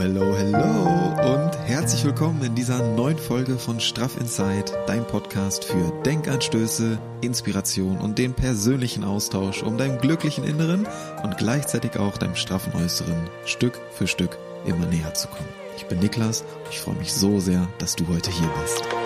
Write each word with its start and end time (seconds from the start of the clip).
hello, 0.00 0.34
hello 0.34 1.34
und 1.34 1.58
herzlich 1.66 2.02
willkommen 2.06 2.42
in 2.42 2.54
dieser 2.54 2.82
neuen 2.94 3.18
Folge 3.18 3.58
von 3.58 3.80
Straff 3.80 4.16
Inside, 4.18 4.64
dein 4.86 5.06
Podcast 5.06 5.66
für 5.66 5.92
Denkanstöße, 6.06 6.98
Inspiration 7.20 7.98
und 7.98 8.18
den 8.18 8.32
persönlichen 8.32 9.04
Austausch, 9.04 9.62
um 9.62 9.76
deinem 9.76 9.98
glücklichen 9.98 10.44
Inneren 10.44 10.88
und 11.22 11.36
gleichzeitig 11.36 11.98
auch 11.98 12.16
deinem 12.16 12.34
straffen 12.34 12.72
Äußeren 12.74 13.28
Stück 13.44 13.78
für 13.92 14.06
Stück 14.06 14.38
immer 14.64 14.86
näher 14.86 15.12
zu 15.12 15.28
kommen. 15.28 15.48
Ich 15.76 15.84
bin 15.84 15.98
Niklas 15.98 16.42
und 16.64 16.70
ich 16.70 16.80
freue 16.80 16.96
mich 16.96 17.12
so 17.12 17.38
sehr, 17.38 17.68
dass 17.76 17.94
du 17.94 18.08
heute 18.08 18.30
hier 18.30 18.48
bist. 18.62 18.99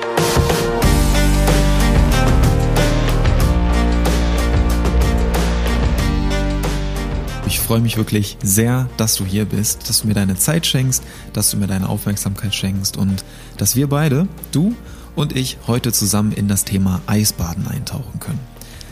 Freue 7.75 7.83
mich 7.83 7.97
wirklich 7.97 8.37
sehr, 8.41 8.89
dass 8.99 9.17
du 9.17 9.25
hier 9.25 9.47
bist, 9.47 9.89
dass 9.89 10.03
du 10.03 10.07
mir 10.07 10.15
deine 10.15 10.37
Zeit 10.37 10.65
schenkst, 10.65 11.03
dass 11.33 11.51
du 11.51 11.57
mir 11.57 11.67
deine 11.67 11.89
Aufmerksamkeit 11.89 12.55
schenkst 12.55 12.97
und 12.97 13.25
dass 13.57 13.75
wir 13.75 13.89
beide, 13.89 14.29
du 14.53 14.77
und 15.17 15.35
ich, 15.35 15.59
heute 15.67 15.91
zusammen 15.91 16.31
in 16.31 16.47
das 16.47 16.65
Thema 16.65 17.01
Eisbaden 17.07 17.67
eintauchen 17.67 18.21
können. 18.21 18.39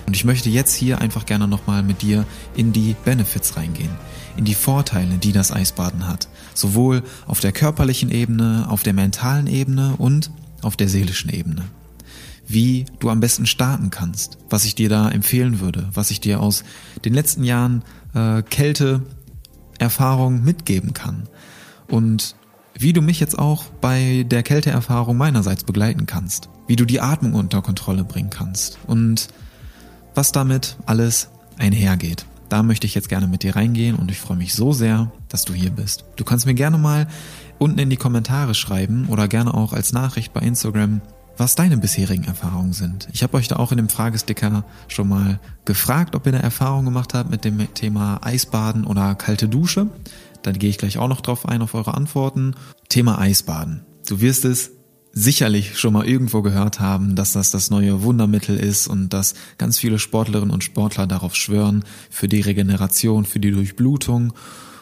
Und 0.09 0.17
ich 0.17 0.25
möchte 0.25 0.51
jetzt 0.51 0.75
hier 0.75 1.01
einfach 1.01 1.27
gerne 1.27 1.47
nochmal 1.47 1.85
mit 1.85 2.03
dir 2.03 2.25
in 2.57 2.73
die 2.73 2.97
Benefits 3.05 3.57
reingehen, 3.57 3.93
in 4.37 4.45
die 4.45 4.57
Vorteile, 4.57 5.17
die 5.17 5.31
das 5.31 5.53
Eisbaden 5.53 6.09
hat. 6.09 6.27
Sowohl 6.53 7.05
auf 7.29 7.39
der 7.39 7.53
körperlichen 7.53 8.11
Ebene, 8.11 8.67
auf 8.69 8.83
der 8.83 8.95
mentalen 8.95 9.47
Ebene 9.47 9.95
und 9.97 10.33
auf 10.61 10.77
der 10.77 10.89
seelischen 10.89 11.31
Ebene 11.31 11.67
wie 12.49 12.85
du 12.99 13.09
am 13.09 13.21
besten 13.21 13.47
starten 13.47 13.91
kannst, 13.91 14.37
was 14.51 14.65
ich 14.65 14.75
dir 14.75 14.89
da 14.89 15.09
empfehlen 15.09 15.61
würde, 15.61 15.89
was 15.95 16.11
ich 16.11 16.21
dir 16.21 16.41
aus 16.41 16.65
den 17.05 17.15
letzten 17.15 17.45
Jahren 17.45 17.83
äh, 18.15 18.43
Kälteerfahrung 18.43 20.43
mitgeben 20.43 20.93
kann 20.93 21.29
und 21.89 22.37
wie 22.75 22.93
du 22.93 23.03
mich 23.03 23.21
jetzt 23.21 23.39
auch 23.39 23.65
bei 23.81 24.25
der 24.29 24.43
Kälteerfahrung 24.43 25.17
meinerseits 25.17 25.65
begleiten 25.65 26.07
kannst, 26.07 26.49
wie 26.67 26.77
du 26.77 26.85
die 26.85 27.01
Atmung 27.01 27.35
unter 27.35 27.63
Kontrolle 27.63 28.05
bringen 28.05 28.31
kannst 28.31 28.79
und 28.87 29.29
was 30.15 30.33
damit 30.33 30.77
alles 30.87 31.29
einhergeht. 31.59 32.27
Da 32.49 32.63
möchte 32.63 32.87
ich 32.87 32.95
jetzt 32.95 33.09
gerne 33.09 33.27
mit 33.27 33.43
dir 33.43 33.57
reingehen 33.57 33.97
und 33.97 34.11
ich 34.11 34.19
freue 34.19 34.37
mich 34.37 34.55
so 34.55 34.73
sehr, 34.73 35.11
dass 35.29 35.45
du 35.45 35.55
hier 35.55 35.71
bist. 35.71 36.05
Du 36.17 36.25
kannst 36.25 36.45
mir 36.45 36.55
gerne 36.55 36.77
mal 36.77 37.07
unten 37.59 37.79
in 37.79 37.89
die 37.89 37.97
Kommentare 37.97 38.55
schreiben 38.55 39.07
oder 39.09 39.29
gerne 39.29 39.55
auch 39.55 39.73
als 39.73 39.93
Nachricht 39.93 40.33
bei 40.33 40.41
Instagram, 40.41 41.01
was 41.37 41.55
deine 41.55 41.77
bisherigen 41.77 42.25
Erfahrungen 42.25 42.73
sind. 42.73 43.09
Ich 43.13 43.23
habe 43.23 43.37
euch 43.37 43.49
da 43.49 43.57
auch 43.57 43.73
in 43.73 43.79
dem 43.79 43.89
Fragesticker 43.89 44.65
schon 44.89 45.09
mal 45.09 45.41
gefragt, 45.65 46.15
ob 46.15 46.27
ihr 46.27 46.35
eine 46.35 46.43
Erfahrung 46.43 46.85
gemacht 46.85 47.15
habt 47.15 47.31
mit 47.31 47.45
dem 47.45 47.73
Thema 47.75 48.21
Eisbaden 48.23 48.85
oder 48.85 49.15
kalte 49.15 49.49
Dusche. 49.49 49.89
Dann 50.43 50.59
gehe 50.59 50.71
ich 50.71 50.79
gleich 50.79 50.99
auch 50.99 51.09
noch 51.09 51.21
drauf 51.21 51.49
ein 51.49 51.63
auf 51.63 51.75
eure 51.75 51.95
Antworten. 51.95 52.55
Thema 52.89 53.19
Eisbaden. 53.19 53.85
Du 54.07 54.21
wirst 54.21 54.45
es 54.45 54.73
sicherlich 55.13 55.79
schon 55.79 55.93
mal 55.93 56.07
irgendwo 56.07 56.43
gehört 56.43 56.81
haben, 56.81 57.17
dass 57.17 57.33
das 57.33 57.51
das 57.51 57.71
neue 57.71 58.03
Wundermittel 58.03 58.57
ist 58.57 58.89
und 58.89 59.11
dass 59.11 59.35
ganz 59.59 59.79
viele 59.79 59.99
Sportlerinnen 59.99 60.53
und 60.53 60.65
Sportler 60.65 61.07
darauf 61.07 61.37
schwören 61.37 61.85
für 62.11 62.29
die 62.29 62.41
Regeneration, 62.41 63.25
für 63.25 63.39
die 63.39 63.51
Durchblutung. 63.51 64.33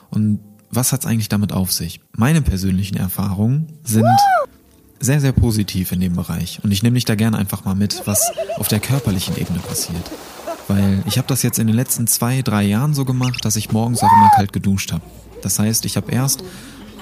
Und 0.08 0.40
was 0.70 0.92
hat's 0.92 1.06
eigentlich 1.06 1.28
damit 1.28 1.52
auf 1.52 1.72
sich? 1.72 2.00
Meine 2.16 2.42
persönlichen 2.42 2.96
Erfahrungen 2.96 3.80
sind 3.82 4.06
sehr, 5.00 5.20
sehr 5.20 5.32
positiv 5.32 5.92
in 5.92 6.00
dem 6.00 6.14
Bereich. 6.14 6.60
Und 6.62 6.70
ich 6.70 6.82
nehme 6.82 6.94
dich 6.94 7.06
da 7.06 7.14
gerne 7.14 7.38
einfach 7.38 7.64
mal 7.64 7.74
mit, 7.74 8.02
was 8.04 8.30
auf 8.58 8.68
der 8.68 8.80
körperlichen 8.80 9.36
Ebene 9.36 9.58
passiert. 9.58 10.10
Weil 10.68 11.02
ich 11.06 11.18
habe 11.18 11.26
das 11.26 11.42
jetzt 11.42 11.58
in 11.58 11.66
den 11.66 11.74
letzten 11.74 12.06
zwei, 12.06 12.42
drei 12.42 12.62
Jahren 12.62 12.94
so 12.94 13.04
gemacht, 13.04 13.44
dass 13.44 13.56
ich 13.56 13.72
morgens 13.72 14.02
auch 14.02 14.12
immer 14.12 14.30
kalt 14.36 14.52
geduscht 14.52 14.92
habe. 14.92 15.02
Das 15.42 15.58
heißt, 15.58 15.84
ich 15.86 15.96
habe 15.96 16.12
erst 16.12 16.44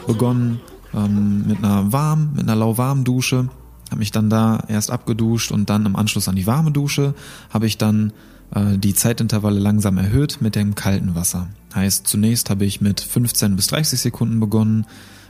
begonnen 0.06 0.60
ähm, 0.94 1.46
mit 1.46 1.58
einer 1.58 1.92
warm, 1.92 2.30
mit 2.34 2.44
einer 2.44 2.56
lauwarmen 2.56 3.04
Dusche, 3.04 3.48
habe 3.91 3.98
mich 3.98 4.12
dann 4.12 4.30
da 4.30 4.64
erst 4.69 4.91
abgeduscht 4.91 5.50
und 5.50 5.69
dann 5.69 5.86
im 5.86 5.96
Anschluss 5.96 6.28
an 6.28 6.36
die 6.36 6.46
warme 6.46 6.70
Dusche 6.70 7.14
habe 7.50 7.66
ich 7.66 7.78
dann 7.78 8.12
äh, 8.54 8.78
die 8.78 8.94
Zeitintervalle 8.94 9.58
langsam 9.58 9.98
erhöht 9.98 10.38
mit 10.41 10.54
dem 10.54 10.75
kalten 10.75 11.14
Wasser. 11.14 11.48
Heißt, 11.75 12.06
zunächst 12.06 12.50
habe 12.50 12.64
ich 12.64 12.81
mit 12.81 13.00
15 13.00 13.56
bis 13.56 13.66
30 13.69 14.00
Sekunden 14.00 14.41
begonnen, 14.41 14.87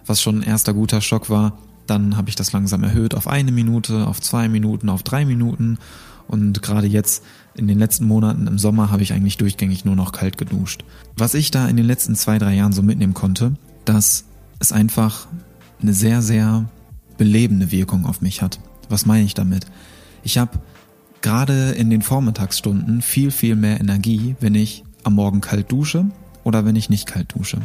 was 0.06 0.22
schon 0.22 0.40
ein 0.40 0.42
erster 0.42 0.74
guter 0.74 1.00
Schock 1.00 1.30
war. 1.30 1.58
Dann 1.88 2.16
habe 2.16 2.28
ich 2.28 2.36
das 2.36 2.52
langsam 2.52 2.84
erhöht 2.84 3.14
auf 3.14 3.26
eine 3.26 3.50
Minute, 3.50 4.06
auf 4.06 4.20
zwei 4.20 4.48
Minuten, 4.48 4.88
auf 4.88 5.02
drei 5.02 5.24
Minuten. 5.24 5.78
Und 6.28 6.62
gerade 6.62 6.86
jetzt 6.86 7.24
in 7.54 7.66
den 7.66 7.78
letzten 7.78 8.06
Monaten 8.06 8.46
im 8.46 8.58
Sommer 8.58 8.90
habe 8.90 9.02
ich 9.02 9.12
eigentlich 9.14 9.38
durchgängig 9.38 9.84
nur 9.84 9.96
noch 9.96 10.12
kalt 10.12 10.38
geduscht. 10.38 10.84
Was 11.16 11.34
ich 11.34 11.50
da 11.50 11.66
in 11.66 11.76
den 11.76 11.86
letzten 11.86 12.14
zwei, 12.14 12.38
drei 12.38 12.54
Jahren 12.54 12.72
so 12.72 12.82
mitnehmen 12.82 13.14
konnte, 13.14 13.54
dass 13.86 14.24
es 14.60 14.70
einfach 14.70 15.26
eine 15.80 15.94
sehr, 15.94 16.22
sehr 16.22 16.68
belebende 17.16 17.72
Wirkung 17.72 18.04
auf 18.06 18.20
mich 18.20 18.42
hat. 18.42 18.60
Was 18.90 19.06
meine 19.06 19.24
ich 19.24 19.34
damit? 19.34 19.66
Ich 20.22 20.36
habe 20.36 20.58
gerade 21.22 21.70
in 21.70 21.88
den 21.88 22.02
Vormittagsstunden 22.02 23.00
viel, 23.00 23.30
viel 23.30 23.56
mehr 23.56 23.80
Energie, 23.80 24.36
wenn 24.40 24.54
ich 24.54 24.84
am 25.04 25.14
Morgen 25.14 25.40
kalt 25.40 25.72
dusche 25.72 26.06
oder 26.44 26.64
wenn 26.64 26.76
ich 26.76 26.90
nicht 26.90 27.06
kalt 27.06 27.34
dusche. 27.34 27.58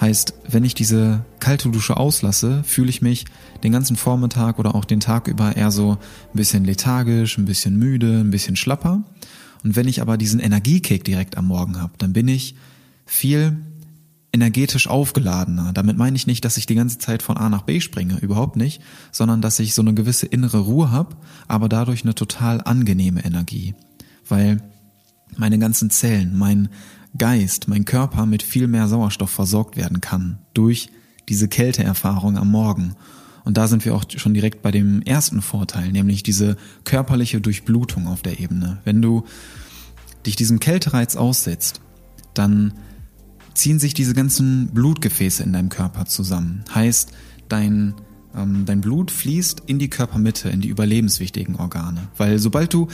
Heißt, 0.00 0.34
wenn 0.48 0.64
ich 0.64 0.74
diese 0.74 1.24
kalte 1.40 1.70
Dusche 1.70 1.96
auslasse, 1.96 2.62
fühle 2.64 2.90
ich 2.90 3.02
mich 3.02 3.24
den 3.64 3.72
ganzen 3.72 3.96
Vormittag 3.96 4.58
oder 4.58 4.74
auch 4.74 4.84
den 4.84 5.00
Tag 5.00 5.26
über 5.26 5.56
eher 5.56 5.72
so 5.72 5.92
ein 5.92 5.98
bisschen 6.36 6.64
lethargisch, 6.64 7.36
ein 7.36 7.46
bisschen 7.46 7.76
müde, 7.76 8.20
ein 8.20 8.30
bisschen 8.30 8.54
schlapper. 8.54 9.02
Und 9.64 9.74
wenn 9.74 9.88
ich 9.88 10.00
aber 10.00 10.16
diesen 10.16 10.38
Energiekick 10.38 11.02
direkt 11.04 11.36
am 11.36 11.48
Morgen 11.48 11.80
habe, 11.80 11.94
dann 11.98 12.12
bin 12.12 12.28
ich 12.28 12.54
viel 13.06 13.56
energetisch 14.32 14.86
aufgeladener. 14.86 15.72
Damit 15.72 15.96
meine 15.96 16.14
ich 16.14 16.26
nicht, 16.26 16.44
dass 16.44 16.58
ich 16.58 16.66
die 16.66 16.74
ganze 16.74 16.98
Zeit 16.98 17.22
von 17.22 17.36
A 17.36 17.48
nach 17.48 17.62
B 17.62 17.80
springe, 17.80 18.18
überhaupt 18.18 18.56
nicht, 18.56 18.80
sondern 19.10 19.40
dass 19.40 19.58
ich 19.58 19.74
so 19.74 19.82
eine 19.82 19.94
gewisse 19.94 20.26
innere 20.26 20.60
Ruhe 20.60 20.90
habe, 20.92 21.16
aber 21.48 21.68
dadurch 21.68 22.04
eine 22.04 22.14
total 22.14 22.60
angenehme 22.60 23.24
Energie. 23.24 23.74
Weil 24.28 24.62
meine 25.36 25.58
ganzen 25.58 25.90
Zellen, 25.90 26.36
mein 26.36 26.68
Geist, 27.16 27.68
mein 27.68 27.84
Körper 27.84 28.26
mit 28.26 28.42
viel 28.42 28.66
mehr 28.66 28.88
Sauerstoff 28.88 29.30
versorgt 29.30 29.76
werden 29.76 30.00
kann 30.00 30.38
durch 30.54 30.90
diese 31.28 31.48
Kälteerfahrung 31.48 32.36
am 32.36 32.50
Morgen. 32.50 32.94
Und 33.44 33.56
da 33.56 33.66
sind 33.66 33.84
wir 33.84 33.94
auch 33.94 34.04
schon 34.16 34.34
direkt 34.34 34.62
bei 34.62 34.70
dem 34.70 35.00
ersten 35.02 35.40
Vorteil, 35.40 35.90
nämlich 35.90 36.22
diese 36.22 36.56
körperliche 36.84 37.40
Durchblutung 37.40 38.06
auf 38.06 38.22
der 38.22 38.40
Ebene. 38.40 38.78
Wenn 38.84 39.00
du 39.00 39.24
dich 40.26 40.36
diesem 40.36 40.60
Kältereiz 40.60 41.16
aussetzt, 41.16 41.80
dann 42.34 42.74
ziehen 43.54 43.78
sich 43.78 43.94
diese 43.94 44.14
ganzen 44.14 44.68
Blutgefäße 44.68 45.42
in 45.42 45.52
deinem 45.52 45.68
Körper 45.68 46.04
zusammen. 46.04 46.62
Heißt, 46.74 47.12
dein, 47.48 47.94
ähm, 48.36 48.64
dein 48.66 48.80
Blut 48.80 49.10
fließt 49.10 49.62
in 49.66 49.78
die 49.78 49.88
Körpermitte, 49.88 50.48
in 50.48 50.60
die 50.60 50.68
überlebenswichtigen 50.68 51.56
Organe. 51.56 52.08
Weil 52.16 52.38
sobald 52.38 52.72
du 52.72 52.88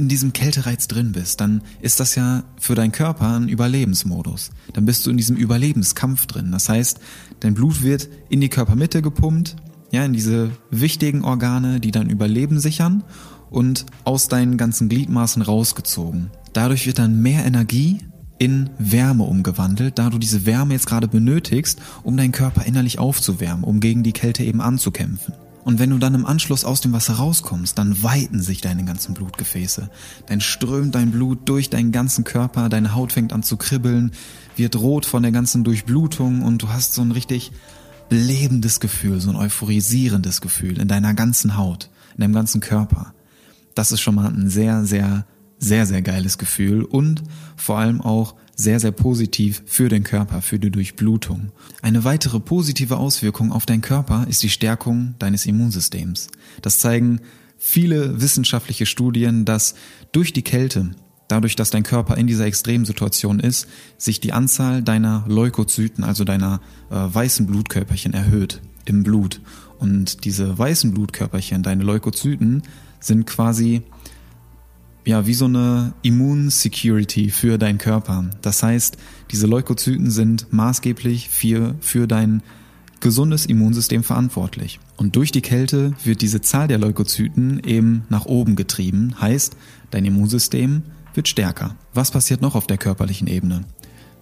in 0.00 0.08
diesem 0.08 0.32
Kältereiz 0.32 0.88
drin 0.88 1.12
bist, 1.12 1.42
dann 1.42 1.60
ist 1.82 2.00
das 2.00 2.14
ja 2.14 2.42
für 2.58 2.74
deinen 2.74 2.90
Körper 2.90 3.36
ein 3.36 3.50
Überlebensmodus. 3.50 4.50
Dann 4.72 4.86
bist 4.86 5.04
du 5.04 5.10
in 5.10 5.18
diesem 5.18 5.36
Überlebenskampf 5.36 6.26
drin. 6.26 6.50
Das 6.52 6.70
heißt, 6.70 7.00
dein 7.40 7.52
Blut 7.52 7.82
wird 7.82 8.08
in 8.30 8.40
die 8.40 8.48
Körpermitte 8.48 9.02
gepumpt, 9.02 9.56
ja, 9.92 10.02
in 10.04 10.14
diese 10.14 10.50
wichtigen 10.70 11.22
Organe, 11.22 11.80
die 11.80 11.90
dein 11.90 12.08
Überleben 12.08 12.60
sichern 12.60 13.04
und 13.50 13.84
aus 14.04 14.28
deinen 14.28 14.56
ganzen 14.56 14.88
Gliedmaßen 14.88 15.42
rausgezogen. 15.42 16.30
Dadurch 16.54 16.86
wird 16.86 16.98
dann 16.98 17.20
mehr 17.20 17.44
Energie 17.44 17.98
in 18.38 18.70
Wärme 18.78 19.24
umgewandelt, 19.24 19.98
da 19.98 20.08
du 20.08 20.18
diese 20.18 20.46
Wärme 20.46 20.72
jetzt 20.72 20.86
gerade 20.86 21.08
benötigst, 21.08 21.78
um 22.02 22.16
deinen 22.16 22.32
Körper 22.32 22.64
innerlich 22.64 22.98
aufzuwärmen, 22.98 23.64
um 23.64 23.80
gegen 23.80 24.02
die 24.02 24.12
Kälte 24.12 24.44
eben 24.44 24.62
anzukämpfen. 24.62 25.34
Und 25.64 25.78
wenn 25.78 25.90
du 25.90 25.98
dann 25.98 26.14
im 26.14 26.26
Anschluss 26.26 26.64
aus 26.64 26.80
dem 26.80 26.92
Wasser 26.92 27.14
rauskommst, 27.14 27.76
dann 27.76 28.02
weiten 28.02 28.40
sich 28.40 28.60
deine 28.60 28.84
ganzen 28.84 29.14
Blutgefäße. 29.14 29.90
Dann 30.26 30.40
strömt 30.40 30.94
dein 30.94 31.10
Blut 31.10 31.48
durch 31.48 31.68
deinen 31.68 31.92
ganzen 31.92 32.24
Körper, 32.24 32.68
deine 32.68 32.94
Haut 32.94 33.12
fängt 33.12 33.32
an 33.32 33.42
zu 33.42 33.56
kribbeln, 33.56 34.12
wird 34.56 34.76
rot 34.76 35.06
von 35.06 35.22
der 35.22 35.32
ganzen 35.32 35.64
Durchblutung 35.64 36.42
und 36.42 36.62
du 36.62 36.70
hast 36.70 36.94
so 36.94 37.02
ein 37.02 37.12
richtig 37.12 37.52
lebendes 38.08 38.80
Gefühl, 38.80 39.20
so 39.20 39.30
ein 39.30 39.36
euphorisierendes 39.36 40.40
Gefühl 40.40 40.80
in 40.80 40.88
deiner 40.88 41.14
ganzen 41.14 41.56
Haut, 41.56 41.90
in 42.16 42.22
deinem 42.22 42.34
ganzen 42.34 42.60
Körper. 42.60 43.14
Das 43.74 43.92
ist 43.92 44.00
schon 44.00 44.16
mal 44.16 44.28
ein 44.28 44.50
sehr, 44.50 44.84
sehr, 44.84 45.24
sehr, 45.60 45.86
sehr 45.86 46.02
geiles 46.02 46.38
Gefühl 46.38 46.82
und 46.82 47.22
vor 47.54 47.78
allem 47.78 48.00
auch 48.00 48.34
sehr, 48.56 48.80
sehr 48.80 48.92
positiv 48.92 49.62
für 49.66 49.88
den 49.88 50.02
Körper, 50.02 50.42
für 50.42 50.58
die 50.58 50.70
Durchblutung. 50.70 51.52
Eine 51.82 52.04
weitere 52.04 52.40
positive 52.40 52.96
Auswirkung 52.96 53.52
auf 53.52 53.66
deinen 53.66 53.80
Körper 53.82 54.26
ist 54.28 54.42
die 54.42 54.50
Stärkung 54.50 55.14
deines 55.18 55.46
Immunsystems. 55.46 56.28
Das 56.60 56.78
zeigen 56.78 57.20
viele 57.56 58.20
wissenschaftliche 58.20 58.86
Studien, 58.86 59.44
dass 59.44 59.74
durch 60.12 60.32
die 60.32 60.42
Kälte, 60.42 60.90
dadurch, 61.28 61.56
dass 61.56 61.70
dein 61.70 61.84
Körper 61.84 62.16
in 62.16 62.26
dieser 62.26 62.46
Extremsituation 62.46 63.38
ist, 63.38 63.68
sich 63.96 64.20
die 64.20 64.32
Anzahl 64.32 64.82
deiner 64.82 65.24
Leukozyten, 65.28 66.04
also 66.04 66.24
deiner 66.24 66.60
äh, 66.90 66.94
weißen 66.94 67.46
Blutkörperchen 67.46 68.14
erhöht 68.14 68.60
im 68.86 69.02
Blut. 69.02 69.40
Und 69.78 70.24
diese 70.24 70.58
weißen 70.58 70.92
Blutkörperchen, 70.92 71.62
deine 71.62 71.84
Leukozyten, 71.84 72.62
sind 72.98 73.26
quasi 73.26 73.82
ja, 75.10 75.26
wie 75.26 75.34
so 75.34 75.46
eine 75.46 75.92
Immun-Security 76.02 77.30
für 77.30 77.58
deinen 77.58 77.78
Körper. 77.78 78.26
Das 78.42 78.62
heißt, 78.62 78.96
diese 79.32 79.48
Leukozyten 79.48 80.08
sind 80.08 80.52
maßgeblich 80.52 81.28
für, 81.28 81.74
für 81.80 82.06
dein 82.06 82.44
gesundes 83.00 83.44
Immunsystem 83.44 84.04
verantwortlich. 84.04 84.78
Und 84.96 85.16
durch 85.16 85.32
die 85.32 85.40
Kälte 85.40 85.94
wird 86.04 86.22
diese 86.22 86.42
Zahl 86.42 86.68
der 86.68 86.78
Leukozyten 86.78 87.60
eben 87.64 88.04
nach 88.08 88.26
oben 88.26 88.54
getrieben, 88.54 89.16
heißt, 89.20 89.56
dein 89.90 90.04
Immunsystem 90.04 90.82
wird 91.14 91.26
stärker. 91.26 91.74
Was 91.92 92.12
passiert 92.12 92.40
noch 92.40 92.54
auf 92.54 92.68
der 92.68 92.78
körperlichen 92.78 93.26
Ebene? 93.26 93.64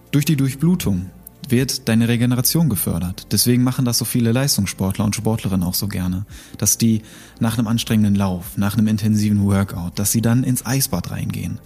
Durch 0.09 0.25
die 0.25 0.37
Durchblutung 0.37 1.11
wird 1.51 1.87
deine 1.87 2.07
Regeneration 2.07 2.69
gefördert. 2.69 3.27
Deswegen 3.31 3.63
machen 3.63 3.85
das 3.85 3.97
so 3.97 4.05
viele 4.05 4.31
Leistungssportler 4.31 5.05
und 5.05 5.15
Sportlerinnen 5.15 5.67
auch 5.67 5.73
so 5.73 5.87
gerne, 5.87 6.25
dass 6.57 6.77
die 6.77 7.01
nach 7.39 7.57
einem 7.57 7.67
anstrengenden 7.67 8.15
Lauf, 8.15 8.57
nach 8.57 8.77
einem 8.77 8.87
intensiven 8.87 9.43
Workout, 9.45 9.97
dass 9.97 10.11
sie 10.11 10.21
dann 10.21 10.43
ins 10.43 10.65
Eisbad 10.65 11.11
reingehen, 11.11 11.59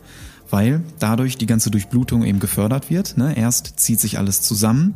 weil 0.49 0.81
dadurch 0.99 1.37
die 1.37 1.45
ganze 1.45 1.71
Durchblutung 1.71 2.23
eben 2.23 2.39
gefördert 2.39 2.89
wird. 2.89 3.17
Ne? 3.17 3.37
Erst 3.37 3.79
zieht 3.79 3.99
sich 3.99 4.17
alles 4.17 4.41
zusammen, 4.41 4.93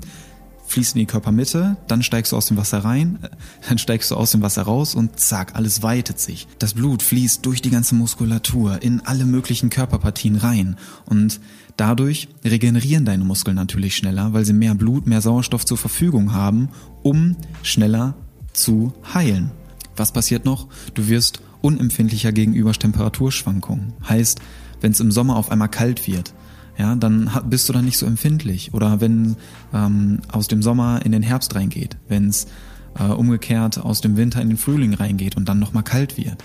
fließt 0.68 0.96
in 0.96 1.00
die 1.00 1.06
Körpermitte, 1.06 1.78
dann 1.88 2.04
steigst 2.04 2.32
du 2.32 2.38
aus 2.38 2.48
dem 2.48 2.58
Wasser 2.58 2.80
rein, 2.80 3.20
dann 3.70 3.78
steigst 3.78 4.12
du 4.12 4.16
aus 4.16 4.32
dem 4.32 4.42
Wasser 4.42 4.64
raus 4.64 4.96
und 4.96 5.20
zack, 5.20 5.56
alles 5.56 5.82
weitet 5.82 6.20
sich. 6.20 6.48
Das 6.60 6.74
Blut 6.74 7.02
fließt 7.02 7.46
durch 7.46 7.62
die 7.62 7.70
ganze 7.70 7.96
Muskulatur 7.96 8.82
in 8.82 9.02
alle 9.06 9.26
möglichen 9.26 9.70
Körperpartien 9.70 10.36
rein 10.36 10.78
und 11.06 11.40
dadurch 11.78 12.28
regenerieren 12.44 13.06
deine 13.06 13.24
Muskeln 13.24 13.56
natürlich 13.56 13.96
schneller, 13.96 14.34
weil 14.34 14.46
sie 14.46 14.54
mehr 14.54 14.76
Blut, 14.76 15.08
mehr 15.08 15.22
Sauerstoff 15.22 15.66
zur 15.66 15.78
Verfügung 15.78 16.34
haben, 16.34 16.70
um 17.04 17.38
schneller 17.64 18.16
zu 18.54 18.94
heilen. 19.14 19.52
Was 19.96 20.12
passiert 20.12 20.46
noch? 20.46 20.68
Du 20.94 21.08
wirst 21.08 21.42
unempfindlicher 21.62 22.32
gegenüber 22.32 22.74
Temperaturschwankungen. 22.74 23.94
Heißt, 24.08 24.40
wenn 24.82 24.92
es 24.92 25.00
im 25.00 25.12
Sommer 25.12 25.38
auf 25.38 25.52
einmal 25.52 25.70
kalt 25.70 26.08
wird, 26.08 26.34
ja, 26.78 26.96
dann 26.96 27.32
bist 27.50 27.68
du 27.68 27.74
dann 27.74 27.86
nicht 27.86 27.98
so 27.98 28.06
empfindlich. 28.06 28.74
Oder 28.74 29.02
wenn 29.02 29.36
ähm, 29.74 30.20
aus 30.32 30.48
dem 30.48 30.62
Sommer 30.62 31.04
in 31.04 31.12
den 31.12 31.24
Herbst 31.24 31.56
reingeht, 31.56 31.98
wenn 32.08 32.30
es 32.30 32.48
äh, 33.00 33.04
umgekehrt 33.04 33.80
aus 33.80 34.02
dem 34.02 34.16
Winter 34.18 34.42
in 34.42 34.50
den 34.50 34.58
Frühling 34.58 34.94
reingeht 34.94 35.38
und 35.38 35.50
dann 35.50 35.60
nochmal 35.60 35.84
kalt 35.84 36.18
wird. 36.18 36.44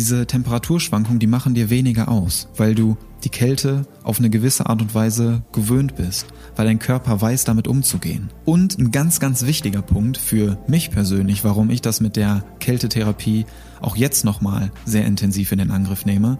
Diese 0.00 0.26
Temperaturschwankungen, 0.26 1.18
die 1.18 1.26
machen 1.26 1.52
dir 1.52 1.68
weniger 1.68 2.08
aus, 2.08 2.48
weil 2.56 2.74
du 2.74 2.96
die 3.22 3.28
Kälte 3.28 3.84
auf 4.02 4.18
eine 4.18 4.30
gewisse 4.30 4.64
Art 4.64 4.80
und 4.80 4.94
Weise 4.94 5.42
gewöhnt 5.52 5.94
bist, 5.94 6.24
weil 6.56 6.64
dein 6.64 6.78
Körper 6.78 7.20
weiß, 7.20 7.44
damit 7.44 7.68
umzugehen. 7.68 8.30
Und 8.46 8.78
ein 8.78 8.92
ganz, 8.92 9.20
ganz 9.20 9.44
wichtiger 9.44 9.82
Punkt 9.82 10.16
für 10.16 10.56
mich 10.66 10.90
persönlich, 10.90 11.44
warum 11.44 11.68
ich 11.68 11.82
das 11.82 12.00
mit 12.00 12.16
der 12.16 12.44
Kältetherapie 12.60 13.44
auch 13.82 13.94
jetzt 13.94 14.24
nochmal 14.24 14.72
sehr 14.86 15.04
intensiv 15.04 15.52
in 15.52 15.58
den 15.58 15.70
Angriff 15.70 16.06
nehme, 16.06 16.38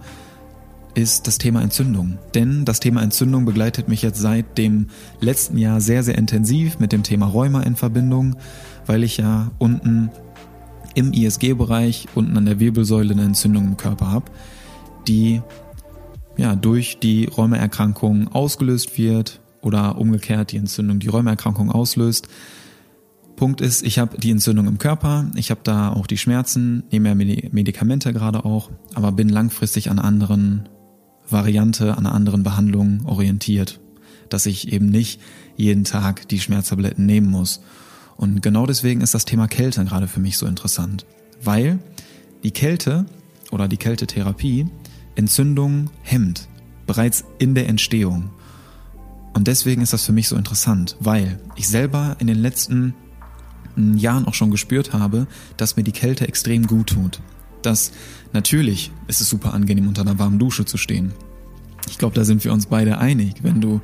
ist 0.94 1.26
das 1.26 1.36
Thema 1.36 1.60
Entzündung. 1.60 2.16
Denn 2.34 2.64
das 2.64 2.80
Thema 2.80 3.02
Entzündung 3.02 3.44
begleitet 3.44 3.88
mich 3.88 4.00
jetzt 4.00 4.22
seit 4.22 4.56
dem 4.56 4.86
letzten 5.20 5.58
Jahr 5.58 5.82
sehr, 5.82 6.02
sehr 6.02 6.16
intensiv 6.16 6.78
mit 6.78 6.92
dem 6.92 7.02
Thema 7.02 7.26
Rheuma 7.26 7.60
in 7.60 7.76
Verbindung, 7.76 8.36
weil 8.86 9.04
ich 9.04 9.18
ja 9.18 9.50
unten 9.58 10.08
im 10.94 11.12
ISG-Bereich, 11.12 12.08
unten 12.14 12.36
an 12.36 12.46
der 12.46 12.60
Wirbelsäule 12.60 13.12
eine 13.12 13.24
Entzündung 13.24 13.64
im 13.64 13.76
Körper 13.76 14.10
habe, 14.10 14.30
die 15.06 15.42
ja 16.36 16.56
durch 16.56 16.98
die 16.98 17.26
Rheumaerkrankung 17.26 18.28
ausgelöst 18.28 18.98
wird 18.98 19.40
oder 19.62 19.98
umgekehrt 19.98 20.52
die 20.52 20.56
Entzündung 20.56 20.98
die 20.98 21.08
Rheumaerkrankung 21.08 21.70
auslöst. 21.70 22.28
Punkt 23.36 23.60
ist, 23.60 23.82
ich 23.82 23.98
habe 23.98 24.18
die 24.18 24.30
Entzündung 24.30 24.66
im 24.66 24.78
Körper, 24.78 25.30
ich 25.34 25.50
habe 25.50 25.60
da 25.64 25.92
auch 25.92 26.06
die 26.06 26.18
Schmerzen, 26.18 26.84
nehme 26.90 27.08
ja 27.08 27.14
Medikamente 27.14 28.12
gerade 28.12 28.44
auch, 28.44 28.70
aber 28.94 29.12
bin 29.12 29.28
langfristig 29.28 29.90
an 29.90 29.98
anderen 29.98 30.68
Variante, 31.28 31.96
an 31.96 32.06
anderen 32.06 32.42
Behandlung 32.42 33.06
orientiert, 33.06 33.80
dass 34.28 34.46
ich 34.46 34.72
eben 34.72 34.86
nicht 34.86 35.20
jeden 35.56 35.84
Tag 35.84 36.28
die 36.28 36.40
Schmerztabletten 36.40 37.06
nehmen 37.06 37.30
muss. 37.30 37.62
Und 38.20 38.42
genau 38.42 38.66
deswegen 38.66 39.00
ist 39.00 39.14
das 39.14 39.24
Thema 39.24 39.48
Kälte 39.48 39.84
gerade 39.84 40.06
für 40.06 40.20
mich 40.20 40.36
so 40.36 40.46
interessant, 40.46 41.06
weil 41.42 41.78
die 42.42 42.50
Kälte 42.50 43.06
oder 43.50 43.66
die 43.66 43.78
Kältetherapie 43.78 44.66
Entzündung 45.14 45.90
hemmt, 46.02 46.48
bereits 46.86 47.24
in 47.38 47.54
der 47.54 47.68
Entstehung. 47.68 48.30
Und 49.32 49.48
deswegen 49.48 49.82
ist 49.82 49.92
das 49.92 50.04
für 50.04 50.12
mich 50.12 50.28
so 50.28 50.36
interessant, 50.36 50.96
weil 51.00 51.40
ich 51.56 51.68
selber 51.68 52.16
in 52.18 52.26
den 52.26 52.38
letzten 52.38 52.94
Jahren 53.76 54.26
auch 54.26 54.34
schon 54.34 54.50
gespürt 54.50 54.92
habe, 54.92 55.26
dass 55.56 55.76
mir 55.76 55.84
die 55.84 55.92
Kälte 55.92 56.28
extrem 56.28 56.66
gut 56.66 56.88
tut 56.88 57.20
dass 57.62 57.92
natürlich 58.32 58.90
ist 59.06 59.20
es 59.20 59.28
super 59.28 59.54
angenehm, 59.54 59.88
unter 59.88 60.02
einer 60.02 60.18
warmen 60.18 60.38
Dusche 60.38 60.64
zu 60.64 60.76
stehen. 60.76 61.12
Ich 61.88 61.98
glaube, 61.98 62.14
da 62.14 62.24
sind 62.24 62.44
wir 62.44 62.52
uns 62.52 62.66
beide 62.66 62.98
einig. 62.98 63.42
Wenn 63.42 63.60
du 63.60 63.80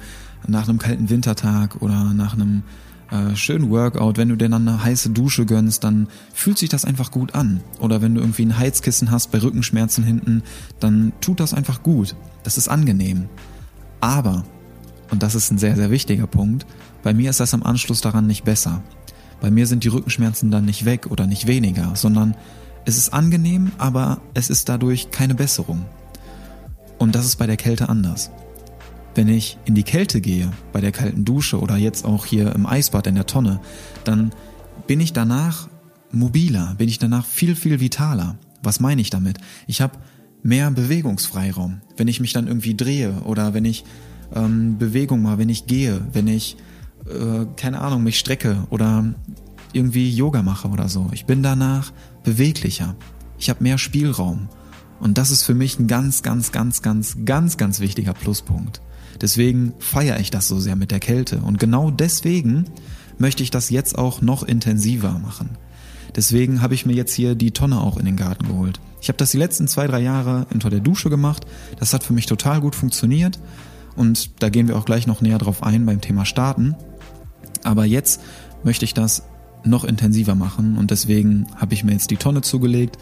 nach 0.46 0.68
einem 0.68 0.78
kalten 0.78 1.10
Wintertag 1.10 1.82
oder 1.82 2.12
nach 2.12 2.34
einem 2.34 2.62
äh, 3.10 3.36
schönen 3.36 3.70
Workout, 3.70 4.16
wenn 4.16 4.28
du 4.28 4.36
dir 4.36 4.48
dann 4.48 4.68
eine 4.68 4.82
heiße 4.82 5.10
Dusche 5.10 5.46
gönnst, 5.46 5.84
dann 5.84 6.08
fühlt 6.32 6.58
sich 6.58 6.68
das 6.68 6.84
einfach 6.84 7.10
gut 7.10 7.34
an. 7.34 7.60
Oder 7.78 8.02
wenn 8.02 8.14
du 8.14 8.20
irgendwie 8.20 8.44
ein 8.44 8.58
Heizkissen 8.58 9.10
hast 9.10 9.30
bei 9.30 9.40
Rückenschmerzen 9.40 10.04
hinten, 10.04 10.42
dann 10.80 11.12
tut 11.20 11.40
das 11.40 11.54
einfach 11.54 11.82
gut. 11.82 12.16
Das 12.42 12.58
ist 12.58 12.68
angenehm. 12.68 13.28
Aber, 14.00 14.44
und 15.10 15.22
das 15.22 15.34
ist 15.34 15.50
ein 15.50 15.58
sehr, 15.58 15.76
sehr 15.76 15.90
wichtiger 15.90 16.26
Punkt, 16.26 16.66
bei 17.02 17.14
mir 17.14 17.30
ist 17.30 17.40
das 17.40 17.54
am 17.54 17.62
Anschluss 17.62 18.00
daran 18.00 18.26
nicht 18.26 18.44
besser. 18.44 18.82
Bei 19.40 19.50
mir 19.50 19.66
sind 19.66 19.84
die 19.84 19.88
Rückenschmerzen 19.88 20.50
dann 20.50 20.64
nicht 20.64 20.84
weg 20.84 21.06
oder 21.10 21.26
nicht 21.26 21.46
weniger, 21.46 21.94
sondern 21.94 22.34
es 22.84 22.96
ist 22.96 23.12
angenehm, 23.12 23.72
aber 23.78 24.20
es 24.34 24.50
ist 24.50 24.68
dadurch 24.68 25.10
keine 25.10 25.34
Besserung. 25.34 25.84
Und 26.98 27.14
das 27.14 27.26
ist 27.26 27.36
bei 27.36 27.46
der 27.46 27.56
Kälte 27.56 27.88
anders. 27.88 28.30
Wenn 29.16 29.28
ich 29.28 29.56
in 29.64 29.74
die 29.74 29.82
Kälte 29.82 30.20
gehe, 30.20 30.52
bei 30.72 30.82
der 30.82 30.92
kalten 30.92 31.24
Dusche 31.24 31.58
oder 31.58 31.78
jetzt 31.78 32.04
auch 32.04 32.26
hier 32.26 32.54
im 32.54 32.66
Eisbad 32.66 33.06
in 33.06 33.14
der 33.14 33.26
Tonne, 33.26 33.60
dann 34.04 34.30
bin 34.86 35.00
ich 35.00 35.14
danach 35.14 35.68
mobiler, 36.12 36.74
bin 36.76 36.88
ich 36.88 36.98
danach 36.98 37.24
viel, 37.24 37.56
viel 37.56 37.80
vitaler. 37.80 38.38
Was 38.62 38.78
meine 38.78 39.00
ich 39.00 39.08
damit? 39.08 39.38
Ich 39.66 39.80
habe 39.80 39.98
mehr 40.42 40.70
Bewegungsfreiraum. 40.70 41.80
Wenn 41.96 42.08
ich 42.08 42.20
mich 42.20 42.34
dann 42.34 42.46
irgendwie 42.46 42.76
drehe 42.76 43.22
oder 43.24 43.54
wenn 43.54 43.64
ich 43.64 43.84
ähm, 44.34 44.76
Bewegung 44.76 45.22
mache, 45.22 45.38
wenn 45.38 45.48
ich 45.48 45.66
gehe, 45.66 46.06
wenn 46.12 46.28
ich, 46.28 46.58
äh, 47.06 47.46
keine 47.56 47.80
Ahnung, 47.80 48.02
mich 48.02 48.18
strecke 48.18 48.66
oder 48.68 49.14
irgendwie 49.72 50.10
Yoga 50.10 50.42
mache 50.42 50.68
oder 50.68 50.90
so. 50.90 51.08
Ich 51.12 51.24
bin 51.24 51.42
danach 51.42 51.90
beweglicher. 52.22 52.96
Ich 53.38 53.48
habe 53.48 53.62
mehr 53.62 53.78
Spielraum. 53.78 54.50
Und 55.00 55.16
das 55.16 55.30
ist 55.30 55.42
für 55.42 55.54
mich 55.54 55.78
ein 55.78 55.86
ganz, 55.86 56.22
ganz, 56.22 56.52
ganz, 56.52 56.82
ganz, 56.82 57.16
ganz, 57.24 57.56
ganz 57.56 57.80
wichtiger 57.80 58.12
Pluspunkt. 58.12 58.82
Deswegen 59.20 59.74
feiere 59.78 60.20
ich 60.20 60.30
das 60.30 60.48
so 60.48 60.58
sehr 60.58 60.76
mit 60.76 60.90
der 60.90 61.00
Kälte. 61.00 61.38
Und 61.38 61.58
genau 61.58 61.90
deswegen 61.90 62.66
möchte 63.18 63.42
ich 63.42 63.50
das 63.50 63.70
jetzt 63.70 63.96
auch 63.96 64.20
noch 64.20 64.42
intensiver 64.42 65.18
machen. 65.18 65.50
Deswegen 66.14 66.62
habe 66.62 66.74
ich 66.74 66.86
mir 66.86 66.94
jetzt 66.94 67.12
hier 67.12 67.34
die 67.34 67.50
Tonne 67.50 67.80
auch 67.80 67.96
in 67.96 68.06
den 68.06 68.16
Garten 68.16 68.48
geholt. 68.48 68.80
Ich 69.00 69.08
habe 69.08 69.18
das 69.18 69.30
die 69.30 69.38
letzten 69.38 69.68
zwei, 69.68 69.86
drei 69.86 70.00
Jahre 70.00 70.46
unter 70.52 70.70
der 70.70 70.80
Dusche 70.80 71.10
gemacht. 71.10 71.46
Das 71.78 71.92
hat 71.92 72.02
für 72.02 72.12
mich 72.12 72.26
total 72.26 72.60
gut 72.60 72.74
funktioniert. 72.74 73.38
Und 73.96 74.42
da 74.42 74.48
gehen 74.48 74.68
wir 74.68 74.76
auch 74.76 74.84
gleich 74.84 75.06
noch 75.06 75.20
näher 75.20 75.38
drauf 75.38 75.62
ein 75.62 75.86
beim 75.86 76.00
Thema 76.00 76.24
Starten. 76.24 76.74
Aber 77.64 77.84
jetzt 77.84 78.20
möchte 78.62 78.84
ich 78.84 78.94
das 78.94 79.24
noch 79.64 79.84
intensiver 79.84 80.34
machen 80.34 80.78
und 80.78 80.90
deswegen 80.90 81.46
habe 81.56 81.74
ich 81.74 81.84
mir 81.84 81.92
jetzt 81.92 82.10
die 82.10 82.16
Tonne 82.16 82.42
zugelegt, 82.42 82.98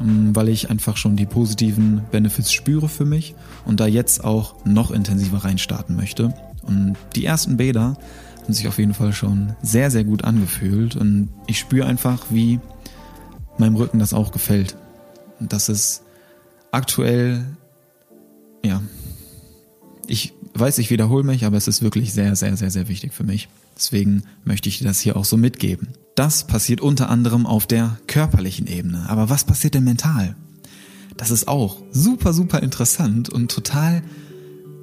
weil 0.00 0.48
ich 0.48 0.70
einfach 0.70 0.96
schon 0.96 1.16
die 1.16 1.26
positiven 1.26 2.02
Benefits 2.10 2.52
spüre 2.52 2.88
für 2.88 3.04
mich 3.04 3.34
und 3.64 3.80
da 3.80 3.86
jetzt 3.86 4.24
auch 4.24 4.54
noch 4.64 4.90
intensiver 4.90 5.38
reinstarten 5.38 5.96
möchte. 5.96 6.34
Und 6.62 6.96
die 7.16 7.24
ersten 7.24 7.56
Bäder 7.56 7.96
haben 8.42 8.52
sich 8.52 8.68
auf 8.68 8.78
jeden 8.78 8.94
Fall 8.94 9.12
schon 9.12 9.54
sehr, 9.62 9.90
sehr 9.90 10.04
gut 10.04 10.24
angefühlt 10.24 10.96
und 10.96 11.30
ich 11.46 11.58
spüre 11.58 11.86
einfach, 11.86 12.26
wie 12.30 12.60
meinem 13.58 13.76
Rücken 13.76 13.98
das 13.98 14.14
auch 14.14 14.30
gefällt. 14.32 14.76
Und 15.40 15.52
das 15.52 15.68
ist 15.68 16.02
aktuell, 16.70 17.44
ja, 18.64 18.80
ich 20.06 20.32
weiß, 20.54 20.78
ich 20.78 20.90
wiederhole 20.90 21.24
mich, 21.24 21.44
aber 21.44 21.56
es 21.56 21.68
ist 21.68 21.82
wirklich 21.82 22.12
sehr, 22.12 22.36
sehr, 22.36 22.56
sehr, 22.56 22.70
sehr 22.70 22.88
wichtig 22.88 23.12
für 23.12 23.24
mich. 23.24 23.48
Deswegen 23.76 24.24
möchte 24.44 24.68
ich 24.68 24.78
dir 24.78 24.84
das 24.84 25.00
hier 25.00 25.16
auch 25.16 25.24
so 25.24 25.36
mitgeben. 25.36 25.88
Das 26.18 26.48
passiert 26.48 26.80
unter 26.80 27.10
anderem 27.10 27.46
auf 27.46 27.68
der 27.68 27.96
körperlichen 28.08 28.66
Ebene. 28.66 29.08
Aber 29.08 29.30
was 29.30 29.44
passiert 29.44 29.74
denn 29.74 29.84
mental? 29.84 30.34
Das 31.16 31.30
ist 31.30 31.46
auch 31.46 31.80
super, 31.92 32.32
super 32.32 32.60
interessant 32.60 33.28
und 33.28 33.52
total 33.52 34.02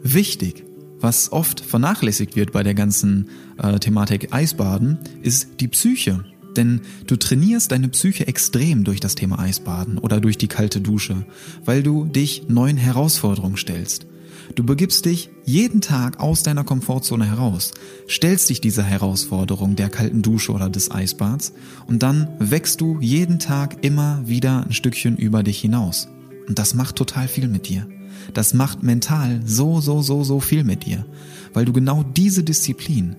wichtig. 0.01 0.63
Was 1.01 1.33
oft 1.33 1.59
vernachlässigt 1.59 2.37
wird 2.37 2.53
bei 2.53 2.63
der 2.63 2.73
ganzen 2.73 3.27
äh, 3.57 3.79
Thematik 3.79 4.33
Eisbaden, 4.33 4.97
ist 5.23 5.59
die 5.59 5.67
Psyche. 5.67 6.23
Denn 6.55 6.79
du 7.05 7.17
trainierst 7.17 7.69
deine 7.69 7.89
Psyche 7.89 8.27
extrem 8.27 8.85
durch 8.85 9.01
das 9.01 9.15
Thema 9.15 9.37
Eisbaden 9.37 9.97
oder 9.97 10.21
durch 10.21 10.37
die 10.37 10.47
kalte 10.47 10.79
Dusche, 10.79 11.25
weil 11.65 11.83
du 11.83 12.05
dich 12.05 12.47
neuen 12.47 12.77
Herausforderungen 12.77 13.57
stellst. 13.57 14.07
Du 14.53 14.63
begibst 14.63 15.05
dich 15.05 15.29
jeden 15.43 15.81
Tag 15.81 16.19
aus 16.19 16.43
deiner 16.43 16.63
Komfortzone 16.63 17.25
heraus, 17.25 17.73
stellst 18.07 18.49
dich 18.49 18.61
dieser 18.61 18.83
Herausforderung 18.83 19.75
der 19.75 19.89
kalten 19.89 20.21
Dusche 20.21 20.51
oder 20.51 20.69
des 20.69 20.91
Eisbads 20.91 21.53
und 21.87 22.03
dann 22.03 22.27
wächst 22.37 22.79
du 22.81 22.99
jeden 23.01 23.39
Tag 23.39 23.83
immer 23.83 24.21
wieder 24.27 24.65
ein 24.65 24.73
Stückchen 24.73 25.17
über 25.17 25.41
dich 25.41 25.59
hinaus. 25.59 26.07
Und 26.47 26.59
das 26.59 26.75
macht 26.75 26.95
total 26.95 27.27
viel 27.27 27.47
mit 27.47 27.67
dir. 27.67 27.87
Das 28.33 28.53
macht 28.53 28.83
mental 28.83 29.41
so, 29.45 29.81
so, 29.81 30.01
so, 30.01 30.23
so 30.23 30.39
viel 30.39 30.63
mit 30.63 30.85
dir, 30.85 31.05
weil 31.53 31.65
du 31.65 31.73
genau 31.73 32.03
diese 32.03 32.43
Disziplin, 32.43 33.15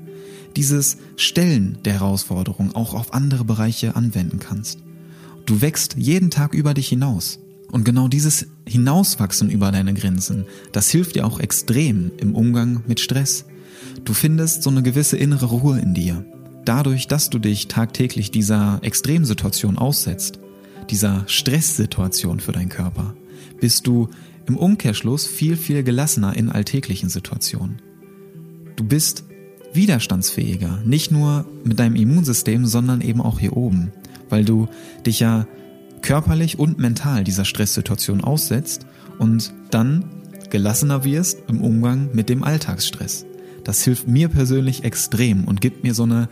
dieses 0.55 0.97
Stellen 1.17 1.79
der 1.85 1.95
Herausforderung 1.95 2.75
auch 2.75 2.95
auf 2.95 3.13
andere 3.13 3.45
Bereiche 3.45 3.97
anwenden 3.97 4.39
kannst. 4.39 4.79
Du 5.45 5.61
wächst 5.61 5.97
jeden 5.97 6.31
Tag 6.31 6.55
über 6.55 6.75
dich 6.75 6.89
hinaus. 6.89 7.39
Und 7.71 7.85
genau 7.85 8.09
dieses 8.09 8.47
Hinauswachsen 8.67 9.51
über 9.51 9.73
deine 9.73 9.95
Grenzen, 9.95 10.45
das 10.73 10.91
hilft 10.91 11.17
dir 11.17 11.27
auch 11.27 11.41
extrem 11.41 12.13
im 12.19 12.35
Umgang 12.35 12.83
mit 12.87 13.01
Stress. 13.01 13.45
Du 14.05 14.15
findest 14.15 14.63
so 14.63 14.71
eine 14.71 14.83
gewisse 14.83 15.17
innere 15.17 15.47
Ruhe 15.47 15.79
in 15.81 15.95
dir. 15.95 16.25
Dadurch, 16.65 17.07
dass 17.07 17.31
du 17.31 17.39
dich 17.39 17.69
tagtäglich 17.69 18.31
dieser 18.31 18.79
Extremsituation 18.83 19.79
aussetzt, 19.79 20.41
dieser 20.91 21.25
Stresssituation 21.27 22.41
für 22.41 22.53
deinen 22.53 22.69
Körper, 22.69 23.15
bist 23.61 23.87
du 23.87 24.09
im 24.47 24.57
Umkehrschluss 24.57 25.27
viel, 25.27 25.57
viel 25.57 25.83
gelassener 25.83 26.37
in 26.37 26.51
alltäglichen 26.51 27.09
Situationen. 27.09 27.83
Du 28.77 28.85
bist 28.85 29.25
widerstandsfähiger, 29.73 30.83
nicht 30.85 31.11
nur 31.11 31.47
mit 31.65 31.79
deinem 31.79 31.97
Immunsystem, 31.97 32.67
sondern 32.67 33.01
eben 33.01 33.21
auch 33.21 33.39
hier 33.39 33.57
oben, 33.57 33.93
weil 34.29 34.45
du 34.45 34.69
dich 35.05 35.21
ja 35.21 35.47
körperlich 36.03 36.59
und 36.59 36.79
mental 36.79 37.25
dieser 37.25 37.45
Stresssituation 37.45 38.23
aussetzt 38.23 38.87
und 39.19 39.53
dann 39.71 40.05
gelassener 40.51 41.05
wirst 41.05 41.39
im 41.49 41.61
Umgang 41.61 42.11
mit 42.13 42.29
dem 42.29 42.45
Alltagsstress. 42.45 43.27
Das 43.65 43.83
hilft 43.83 44.07
mir 44.07 44.29
persönlich 44.29 44.85
extrem 44.85 45.45
und 45.45 45.61
gibt 45.61 45.83
mir 45.83 45.95
so 45.95 46.05
eine, 46.05 46.29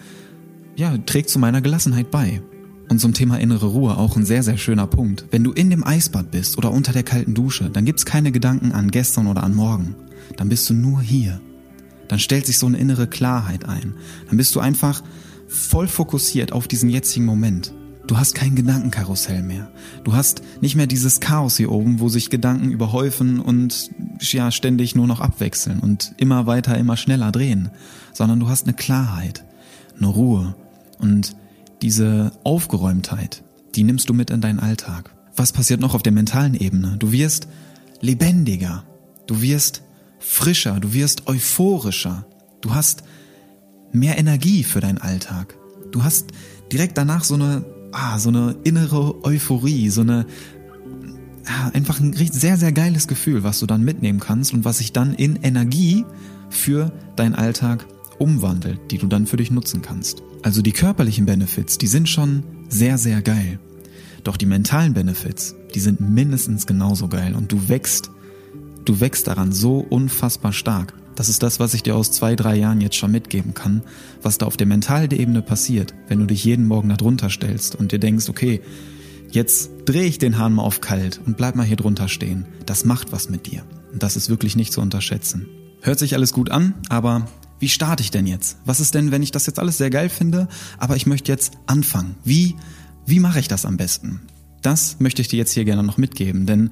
ja, 0.77 0.97
trägt 0.99 1.31
zu 1.31 1.39
meiner 1.39 1.61
Gelassenheit 1.61 2.11
bei. 2.11 2.41
Und 2.89 3.01
zum 3.01 3.15
Thema 3.15 3.39
innere 3.41 3.67
Ruhe 3.67 3.97
auch 3.97 4.17
ein 4.17 4.27
sehr, 4.27 4.43
sehr 4.43 4.59
schöner 4.59 4.87
Punkt. 4.87 5.25
Wenn 5.31 5.43
du 5.43 5.53
in 5.53 5.71
dem 5.71 5.85
Eisbad 5.85 6.31
bist 6.31 6.59
oder 6.59 6.71
unter 6.71 6.93
der 6.93 7.03
kalten 7.03 7.35
Dusche, 7.35 7.71
dann 7.71 7.87
gibt's 7.87 8.05
keine 8.05 8.31
Gedanken 8.31 8.73
an 8.73 8.91
gestern 8.91 9.27
oder 9.27 9.43
an 9.43 9.55
morgen. 9.55 9.97
Dann 10.37 10.49
bist 10.49 10.69
du 10.69 10.75
nur 10.75 11.01
hier. 11.01 11.41
Dann 12.09 12.19
stellt 12.19 12.47
sich 12.47 12.59
so 12.59 12.67
eine 12.67 12.79
innere 12.79 13.07
Klarheit 13.07 13.65
ein. 13.65 13.95
Dann 14.29 14.37
bist 14.37 14.55
du 14.55 14.61
einfach 14.61 15.03
voll 15.49 15.89
fokussiert 15.89 16.53
auf 16.53 16.69
diesen 16.69 16.91
jetzigen 16.91 17.25
Moment. 17.25 17.73
Du 18.07 18.19
hast 18.19 18.35
kein 18.35 18.55
Gedankenkarussell 18.55 19.43
mehr. 19.43 19.71
Du 20.05 20.13
hast 20.13 20.43
nicht 20.61 20.77
mehr 20.77 20.87
dieses 20.87 21.21
Chaos 21.21 21.57
hier 21.57 21.73
oben, 21.73 22.01
wo 22.01 22.11
sich 22.11 22.29
Gedanken 22.29 22.71
überhäufen 22.71 23.41
und 23.41 23.91
ja 24.21 24.51
ständig 24.51 24.95
nur 24.95 25.07
noch 25.07 25.21
abwechseln 25.21 25.81
und 25.81 26.15
immer 26.19 26.47
weiter, 26.47 26.77
immer 26.77 26.99
schneller 26.99 27.33
drehen, 27.33 27.71
sondern 28.13 28.41
du 28.41 28.49
hast 28.49 28.67
eine 28.67 28.75
Klarheit, 28.75 29.45
eine 29.97 30.09
Ruhe 30.09 30.55
und 30.99 31.35
diese 31.81 32.33
Aufgeräumtheit, 32.45 33.43
die 33.75 33.85
nimmst 33.85 34.09
du 34.09 34.15
mit 34.15 34.31
in 34.31 34.43
deinen 34.43 34.61
Alltag. 34.61 35.15
Was 35.35 35.53
passiert 35.53 35.81
noch 35.81 35.95
auf 35.95 36.03
der 36.03 36.13
mentalen 36.13 36.55
Ebene? 36.55 36.97
Du 36.99 37.11
wirst 37.11 37.49
lebendiger, 38.01 38.85
du 39.27 39.41
wirst 39.41 39.83
frischer, 40.19 40.79
du 40.79 40.93
wirst 40.93 41.27
euphorischer, 41.27 42.27
du 42.61 42.75
hast 42.75 43.03
mehr 43.93 44.19
Energie 44.19 44.63
für 44.63 44.81
deinen 44.81 44.99
Alltag. 44.99 45.57
Du 45.91 46.03
hast 46.03 46.33
direkt 46.73 46.99
danach 46.99 47.25
so 47.25 47.35
eine 47.35 47.65
ah, 47.95 48.19
so 48.19 48.29
eine 48.29 48.57
innere 48.65 49.25
Euphorie, 49.25 49.89
so 49.91 50.03
eine 50.03 50.27
einfach 51.73 52.01
ein 52.01 52.15
sehr, 52.15 52.57
sehr 52.57 52.73
geiles 52.73 53.07
Gefühl, 53.07 53.43
was 53.43 53.61
du 53.61 53.67
dann 53.67 53.83
mitnehmen 53.83 54.21
kannst 54.21 54.55
und 54.55 54.65
was 54.65 54.79
sich 54.79 54.93
dann 54.93 55.15
in 55.15 55.37
Energie 55.37 56.05
für 56.49 56.91
deinen 57.17 57.35
Alltag 57.35 57.87
umwandelt, 58.19 58.81
die 58.91 58.99
du 58.99 59.07
dann 59.07 59.27
für 59.27 59.37
dich 59.37 59.51
nutzen 59.51 59.83
kannst. 59.83 60.23
Also 60.43 60.63
die 60.63 60.73
körperlichen 60.73 61.27
Benefits, 61.27 61.79
die 61.79 61.87
sind 61.87 62.09
schon 62.09 62.45
sehr, 62.69 62.99
sehr 62.99 63.23
geil. 63.23 63.59
Doch 64.23 64.37
die 64.37 64.47
mentalen 64.47 64.95
Benefits, 64.95 65.55
die 65.75 65.81
sind 65.81 66.01
mindestens 66.01 66.67
genauso 66.67 67.09
geil 67.09 67.35
und 67.35 67.53
du 67.53 67.69
wächst, 67.69 68.11
du 68.85 69.01
wächst 69.01 69.27
daran 69.27 69.53
so 69.53 69.79
unfassbar 69.79 70.53
stark. 70.53 70.95
Das 71.15 71.29
ist 71.29 71.43
das, 71.43 71.61
was 71.61 71.75
ich 71.75 71.83
dir 71.83 71.95
aus 71.95 72.11
zwei, 72.11 72.35
drei 72.35 72.57
Jahren 72.57 72.81
jetzt 72.81 72.97
schon 72.97 73.13
mitgeben 73.13 73.55
kann, 73.55 73.83
was 74.23 74.39
da 74.39 74.47
auf 74.47 74.57
der 74.57 74.67
mentalen 74.67 75.11
Ebene 75.13 75.43
passiert, 75.43 75.95
wenn 76.09 76.19
du 76.19 76.27
dich 76.27 76.45
jeden 76.45 76.67
Morgen 76.67 76.89
da 76.89 76.97
drunter 76.97 77.31
stellst 77.31 77.77
und 77.77 77.93
dir 77.93 78.01
denkst, 78.01 78.29
okay, 78.29 78.61
jetzt 79.31 79.71
drehe 79.85 80.07
ich 80.07 80.19
den 80.19 80.39
Hahn 80.39 80.55
mal 80.55 80.63
auf 80.63 80.81
kalt 80.81 81.21
und 81.25 81.37
bleib 81.37 81.55
mal 81.55 81.67
hier 81.67 81.77
drunter 81.77 82.09
stehen. 82.09 82.47
Das 82.67 82.85
macht 82.85 83.13
was 83.13 83.31
mit 83.31 83.47
dir. 83.47 83.63
Und 83.93 84.03
das 84.03 84.17
ist 84.17 84.29
wirklich 84.29 84.57
nicht 84.57 84.73
zu 84.73 84.81
unterschätzen. 84.81 85.47
Hört 85.83 85.99
sich 85.99 86.15
alles 86.15 86.33
gut 86.33 86.51
an, 86.51 86.75
aber 86.89 87.29
wie 87.61 87.69
starte 87.69 88.03
ich 88.03 88.11
denn 88.11 88.27
jetzt? 88.27 88.59
Was 88.65 88.81
ist 88.81 88.95
denn, 88.95 89.11
wenn 89.11 89.23
ich 89.23 89.31
das 89.31 89.47
jetzt 89.47 89.59
alles 89.59 89.79
sehr 89.79 89.91
geil 89.91 90.09
finde, 90.09 90.49
aber 90.79 90.97
ich 90.97 91.07
möchte 91.07 91.31
jetzt 91.31 91.53
anfangen? 91.67 92.17
Wie, 92.25 92.57
wie 93.07 93.21
mache 93.21 93.39
ich 93.39 93.49
das 93.49 93.65
am 93.65 93.77
besten? 93.77 94.23
Das 94.63 94.97
möchte 94.99 95.23
ich 95.23 95.29
dir 95.29 95.37
jetzt 95.37 95.53
hier 95.53 95.65
gerne 95.65 95.83
noch 95.83 95.99
mitgeben, 95.99 96.47
denn 96.47 96.71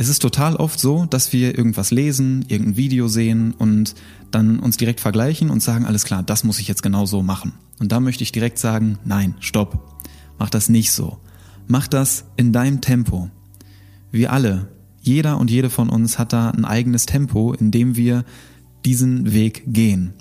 es 0.00 0.08
ist 0.08 0.22
total 0.22 0.56
oft 0.56 0.80
so, 0.80 1.04
dass 1.04 1.34
wir 1.34 1.58
irgendwas 1.58 1.90
lesen, 1.90 2.46
irgendein 2.48 2.78
Video 2.78 3.06
sehen 3.06 3.52
und 3.52 3.94
dann 4.30 4.58
uns 4.58 4.78
direkt 4.78 4.98
vergleichen 4.98 5.50
und 5.50 5.62
sagen, 5.62 5.84
alles 5.84 6.04
klar, 6.04 6.22
das 6.22 6.42
muss 6.42 6.58
ich 6.58 6.68
jetzt 6.68 6.82
genau 6.82 7.04
so 7.04 7.22
machen. 7.22 7.52
Und 7.80 7.92
da 7.92 8.00
möchte 8.00 8.24
ich 8.24 8.32
direkt 8.32 8.58
sagen, 8.58 8.98
nein, 9.04 9.34
stopp. 9.40 10.00
Mach 10.38 10.48
das 10.48 10.70
nicht 10.70 10.92
so. 10.92 11.18
Mach 11.68 11.86
das 11.86 12.24
in 12.38 12.50
deinem 12.50 12.80
Tempo. 12.80 13.28
Wir 14.10 14.32
alle, 14.32 14.68
jeder 15.02 15.36
und 15.36 15.50
jede 15.50 15.68
von 15.68 15.90
uns 15.90 16.18
hat 16.18 16.32
da 16.32 16.48
ein 16.48 16.64
eigenes 16.64 17.04
Tempo, 17.04 17.52
in 17.52 17.70
dem 17.70 17.94
wir 17.94 18.24
diesen 18.86 19.34
Weg 19.34 19.64
gehen. 19.66 20.14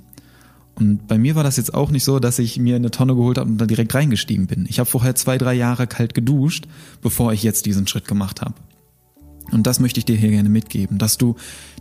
Und 0.76 1.08
bei 1.08 1.18
mir 1.18 1.36
war 1.36 1.46
das 1.46 1.56
jetzt 1.56 1.74
auch 1.74 1.90
nicht 1.90 2.04
so, 2.04 2.20
dass 2.20 2.38
ich 2.38 2.60
mir 2.60 2.76
eine 2.76 2.92
Tonne 2.92 3.16
geholt 3.16 3.38
habe 3.38 3.50
und 3.50 3.58
da 3.58 3.66
direkt 3.66 3.96
reingestiegen 3.96 4.46
bin. 4.48 4.66
Ich 4.68 4.80
habe 4.80 4.90
vorher 4.90 5.16
zwei, 5.16 5.38
drei 5.38 5.54
Jahre 5.54 5.88
kalt 5.88 6.14
geduscht, 6.14 6.68
bevor 7.02 7.32
ich 7.32 7.44
jetzt 7.44 7.66
diesen 7.66 7.88
Schritt 7.88 8.10
gemacht 8.10 8.42
habe. 8.42 8.56
Und 9.52 9.68
das 9.68 9.80
möchte 9.80 10.00
ich 10.00 10.06
dir 10.06 10.16
hier 10.16 10.30
gerne 10.30 10.50
mitgeben, 10.50 10.98
dass 10.98 11.18
du 11.18 11.36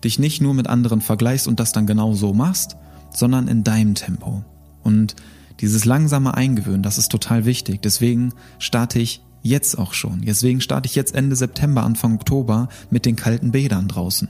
dich 0.05 0.19
nicht 0.19 0.41
nur 0.41 0.55
mit 0.55 0.67
anderen 0.67 1.01
vergleichst 1.01 1.49
und 1.49 1.61
das 1.61 1.73
dann 1.73 1.87
genau 1.87 2.15
so 2.15 2.33
machst, 2.33 2.77
sondern 3.11 3.49
in 3.49 3.65
deinem 3.65 3.95
Tempo. 3.95 4.45
Und 4.83 5.17
dieses 5.61 5.85
langsame 5.85 6.35
Eingewöhnen, 6.35 6.83
das 6.83 6.99
ist 6.99 7.11
total 7.11 7.45
wichtig. 7.45 7.83
Deswegen 7.83 8.33
starte 8.59 8.99
ich 8.99 9.23
jetzt 9.43 9.79
auch 9.79 9.93
schon. 9.93 10.23
Deswegen 10.23 10.61
starte 10.61 10.87
ich 10.87 10.95
jetzt 10.95 11.15
Ende 11.15 11.37
September, 11.37 11.83
Anfang 11.83 12.15
Oktober 12.15 12.69
mit 12.91 13.07
den 13.07 13.17
kalten 13.17 13.51
Bädern 13.51 13.89
draußen, 13.89 14.29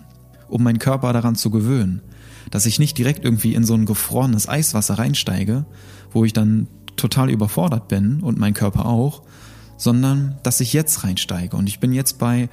um 0.49 0.63
meinen 0.63 0.79
Körper 0.79 1.13
daran 1.13 1.35
zu 1.35 1.51
gewöhnen. 1.51 2.03
Dass 2.51 2.67
ich 2.67 2.79
nicht 2.79 2.97
direkt 2.97 3.25
irgendwie 3.25 3.55
in 3.55 3.65
so 3.65 3.75
ein 3.75 3.85
gefrorenes 3.85 4.49
Eiswasser 4.49 4.99
reinsteige, 4.99 5.67
wo 6.13 6.25
ich 6.25 6.33
dann 6.33 6.67
total 6.97 7.31
überfordert 7.31 7.89
bin 7.89 8.21
und 8.21 8.39
mein 8.39 8.55
Körper 8.55 8.87
auch, 8.87 9.23
sondern 9.77 10.39
dass 10.43 10.61
ich 10.61 10.73
jetzt 10.73 11.05
reinsteige. 11.05 11.57
Und 11.57 11.69
ich 11.69 11.79
bin 11.79 11.93
jetzt 11.93 12.19
bei 12.19 12.49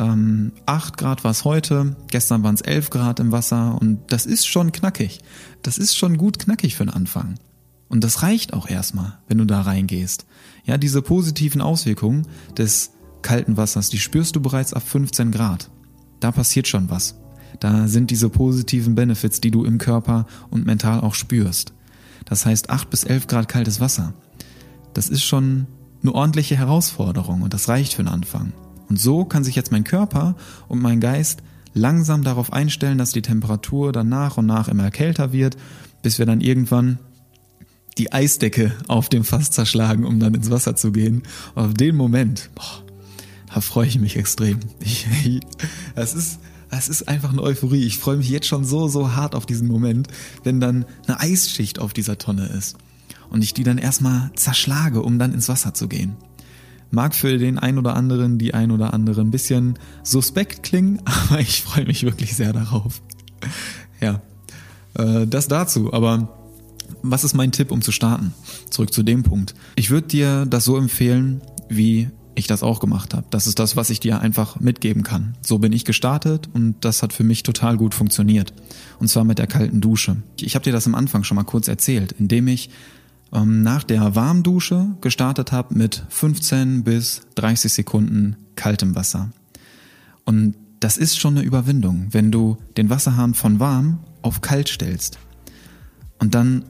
ähm, 0.00 0.52
8 0.66 0.96
Grad 0.96 1.24
war 1.24 1.30
es 1.30 1.44
heute, 1.44 1.94
gestern 2.08 2.42
waren 2.42 2.54
es 2.54 2.62
11 2.62 2.90
Grad 2.90 3.20
im 3.20 3.32
Wasser 3.32 3.78
und 3.80 4.00
das 4.08 4.26
ist 4.26 4.46
schon 4.46 4.72
knackig. 4.72 5.20
Das 5.62 5.78
ist 5.78 5.96
schon 5.96 6.16
gut 6.16 6.38
knackig 6.38 6.74
für 6.74 6.86
den 6.86 6.94
Anfang. 6.94 7.34
Und 7.88 8.02
das 8.02 8.22
reicht 8.22 8.54
auch 8.54 8.68
erstmal, 8.68 9.18
wenn 9.28 9.38
du 9.38 9.44
da 9.44 9.60
reingehst. 9.60 10.24
Ja, 10.64 10.78
diese 10.78 11.02
positiven 11.02 11.60
Auswirkungen 11.60 12.26
des 12.56 12.92
kalten 13.20 13.56
Wassers, 13.56 13.90
die 13.90 13.98
spürst 13.98 14.36
du 14.36 14.40
bereits 14.40 14.72
ab 14.72 14.82
15 14.86 15.32
Grad. 15.32 15.70
Da 16.20 16.32
passiert 16.32 16.66
schon 16.66 16.88
was. 16.88 17.16
Da 17.58 17.88
sind 17.88 18.10
diese 18.10 18.30
positiven 18.30 18.94
Benefits, 18.94 19.40
die 19.40 19.50
du 19.50 19.64
im 19.64 19.78
Körper 19.78 20.26
und 20.48 20.64
mental 20.64 21.00
auch 21.00 21.14
spürst. 21.14 21.74
Das 22.24 22.46
heißt 22.46 22.70
8 22.70 22.88
bis 22.88 23.04
11 23.04 23.26
Grad 23.26 23.48
kaltes 23.48 23.80
Wasser. 23.80 24.14
Das 24.94 25.08
ist 25.08 25.24
schon 25.24 25.66
eine 26.02 26.14
ordentliche 26.14 26.56
Herausforderung 26.56 27.42
und 27.42 27.52
das 27.52 27.68
reicht 27.68 27.94
für 27.94 28.02
den 28.02 28.12
Anfang. 28.12 28.52
Und 28.90 29.00
so 29.00 29.24
kann 29.24 29.44
sich 29.44 29.54
jetzt 29.54 29.72
mein 29.72 29.84
Körper 29.84 30.34
und 30.68 30.82
mein 30.82 31.00
Geist 31.00 31.42
langsam 31.72 32.24
darauf 32.24 32.52
einstellen, 32.52 32.98
dass 32.98 33.12
die 33.12 33.22
Temperatur 33.22 33.92
dann 33.92 34.08
nach 34.08 34.36
und 34.36 34.46
nach 34.46 34.68
immer 34.68 34.90
kälter 34.90 35.32
wird, 35.32 35.56
bis 36.02 36.18
wir 36.18 36.26
dann 36.26 36.40
irgendwann 36.40 36.98
die 37.98 38.12
Eisdecke 38.12 38.72
auf 38.88 39.08
dem 39.08 39.22
Fass 39.22 39.52
zerschlagen, 39.52 40.04
um 40.04 40.18
dann 40.18 40.34
ins 40.34 40.50
Wasser 40.50 40.74
zu 40.74 40.90
gehen. 40.90 41.22
Und 41.54 41.64
auf 41.64 41.74
den 41.74 41.96
Moment, 41.96 42.50
boah, 42.56 42.82
da 43.54 43.60
freue 43.60 43.86
ich 43.86 43.98
mich 43.98 44.16
extrem. 44.16 44.58
Ich, 44.80 45.06
das 45.94 46.14
ist, 46.14 46.40
das 46.68 46.88
ist 46.88 47.08
einfach 47.08 47.30
eine 47.30 47.42
Euphorie. 47.42 47.84
Ich 47.84 47.98
freue 47.98 48.16
mich 48.16 48.28
jetzt 48.28 48.48
schon 48.48 48.64
so, 48.64 48.88
so 48.88 49.14
hart 49.14 49.36
auf 49.36 49.46
diesen 49.46 49.68
Moment, 49.68 50.08
wenn 50.42 50.58
dann 50.58 50.84
eine 51.06 51.20
Eisschicht 51.20 51.78
auf 51.78 51.92
dieser 51.92 52.18
Tonne 52.18 52.46
ist. 52.46 52.76
Und 53.28 53.42
ich 53.42 53.54
die 53.54 53.62
dann 53.62 53.78
erstmal 53.78 54.32
zerschlage, 54.34 55.02
um 55.02 55.20
dann 55.20 55.32
ins 55.32 55.48
Wasser 55.48 55.74
zu 55.74 55.86
gehen. 55.86 56.16
Mag 56.90 57.14
für 57.14 57.38
den 57.38 57.58
ein 57.58 57.78
oder 57.78 57.94
anderen, 57.94 58.38
die 58.38 58.54
ein 58.54 58.70
oder 58.70 58.92
andere 58.92 59.20
ein 59.20 59.30
bisschen 59.30 59.78
suspekt 60.02 60.62
klingen, 60.62 61.00
aber 61.04 61.40
ich 61.40 61.62
freue 61.62 61.86
mich 61.86 62.02
wirklich 62.02 62.34
sehr 62.34 62.52
darauf. 62.52 63.00
Ja, 64.00 64.20
äh, 64.94 65.26
das 65.26 65.48
dazu. 65.48 65.92
Aber 65.92 66.36
was 67.02 67.24
ist 67.24 67.34
mein 67.34 67.52
Tipp, 67.52 67.70
um 67.70 67.82
zu 67.82 67.92
starten? 67.92 68.34
Zurück 68.70 68.92
zu 68.92 69.02
dem 69.02 69.22
Punkt. 69.22 69.54
Ich 69.76 69.90
würde 69.90 70.08
dir 70.08 70.46
das 70.46 70.64
so 70.64 70.76
empfehlen, 70.76 71.40
wie 71.68 72.10
ich 72.34 72.46
das 72.46 72.62
auch 72.62 72.80
gemacht 72.80 73.14
habe. 73.14 73.26
Das 73.30 73.46
ist 73.46 73.58
das, 73.58 73.76
was 73.76 73.90
ich 73.90 74.00
dir 74.00 74.20
einfach 74.20 74.60
mitgeben 74.60 75.02
kann. 75.02 75.36
So 75.42 75.58
bin 75.58 75.72
ich 75.72 75.84
gestartet 75.84 76.48
und 76.52 76.76
das 76.80 77.02
hat 77.02 77.12
für 77.12 77.24
mich 77.24 77.42
total 77.42 77.76
gut 77.76 77.94
funktioniert. 77.94 78.52
Und 78.98 79.08
zwar 79.08 79.24
mit 79.24 79.38
der 79.38 79.46
kalten 79.46 79.80
Dusche. 79.80 80.16
Ich 80.40 80.54
habe 80.54 80.64
dir 80.64 80.72
das 80.72 80.86
am 80.86 80.94
Anfang 80.94 81.24
schon 81.24 81.36
mal 81.36 81.44
kurz 81.44 81.68
erzählt, 81.68 82.12
indem 82.12 82.48
ich 82.48 82.70
ähm, 83.32 83.62
nach 83.62 83.84
der 83.84 84.14
Warmdusche 84.14 84.96
gestartet 85.00 85.52
habe 85.52 85.74
mit 85.74 86.04
15 86.08 86.84
bis 86.84 87.22
30 87.36 87.72
Sekunden 87.72 88.36
kaltem 88.56 88.94
Wasser. 88.94 89.30
Und 90.24 90.54
das 90.80 90.96
ist 90.96 91.18
schon 91.18 91.36
eine 91.36 91.46
Überwindung, 91.46 92.08
wenn 92.10 92.32
du 92.32 92.56
den 92.76 92.90
Wasserhahn 92.90 93.34
von 93.34 93.60
warm 93.60 93.98
auf 94.22 94.40
kalt 94.40 94.68
stellst. 94.68 95.18
Und 96.18 96.34
dann, 96.34 96.64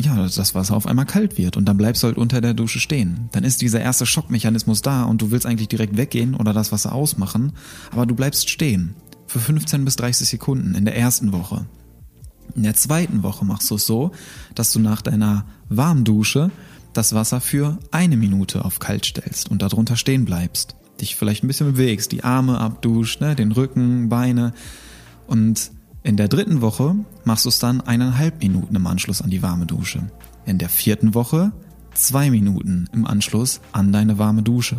ja, 0.00 0.16
das 0.16 0.54
Wasser 0.54 0.76
auf 0.76 0.86
einmal 0.86 1.06
kalt 1.06 1.38
wird 1.38 1.56
und 1.56 1.66
dann 1.66 1.76
bleibst 1.76 2.02
du 2.02 2.06
halt 2.06 2.18
unter 2.18 2.40
der 2.40 2.54
Dusche 2.54 2.80
stehen. 2.80 3.28
Dann 3.32 3.44
ist 3.44 3.60
dieser 3.60 3.80
erste 3.80 4.06
Schockmechanismus 4.06 4.82
da 4.82 5.04
und 5.04 5.22
du 5.22 5.30
willst 5.30 5.46
eigentlich 5.46 5.68
direkt 5.68 5.96
weggehen 5.96 6.34
oder 6.34 6.52
das 6.52 6.72
Wasser 6.72 6.92
ausmachen, 6.92 7.52
aber 7.90 8.06
du 8.06 8.14
bleibst 8.14 8.48
stehen. 8.48 8.94
Für 9.26 9.40
15 9.40 9.84
bis 9.84 9.96
30 9.96 10.26
Sekunden 10.26 10.74
in 10.74 10.86
der 10.86 10.96
ersten 10.96 11.32
Woche. 11.32 11.66
In 12.54 12.62
der 12.62 12.74
zweiten 12.74 13.22
Woche 13.22 13.44
machst 13.44 13.70
du 13.70 13.76
es 13.76 13.86
so, 13.86 14.12
dass 14.54 14.72
du 14.72 14.80
nach 14.80 15.02
deiner 15.02 15.44
Warmdusche 15.68 16.50
das 16.92 17.14
Wasser 17.14 17.40
für 17.40 17.78
eine 17.90 18.16
Minute 18.16 18.64
auf 18.64 18.78
kalt 18.78 19.04
stellst 19.04 19.50
und 19.50 19.62
darunter 19.62 19.96
stehen 19.96 20.24
bleibst. 20.24 20.74
Dich 21.00 21.16
vielleicht 21.16 21.44
ein 21.44 21.46
bisschen 21.46 21.72
bewegst, 21.72 22.10
die 22.12 22.24
Arme 22.24 22.58
abduscht, 22.58 23.20
ne, 23.20 23.36
den 23.36 23.52
Rücken, 23.52 24.08
Beine. 24.08 24.52
Und 25.26 25.70
in 26.02 26.16
der 26.16 26.28
dritten 26.28 26.60
Woche 26.60 26.96
machst 27.24 27.44
du 27.44 27.50
es 27.50 27.58
dann 27.58 27.80
eineinhalb 27.80 28.40
Minuten 28.40 28.74
im 28.74 28.86
Anschluss 28.86 29.22
an 29.22 29.30
die 29.30 29.42
warme 29.42 29.66
Dusche. 29.66 30.10
In 30.44 30.58
der 30.58 30.68
vierten 30.68 31.14
Woche 31.14 31.52
zwei 31.94 32.30
Minuten 32.30 32.88
im 32.92 33.06
Anschluss 33.06 33.60
an 33.72 33.92
deine 33.92 34.18
warme 34.18 34.42
Dusche. 34.42 34.76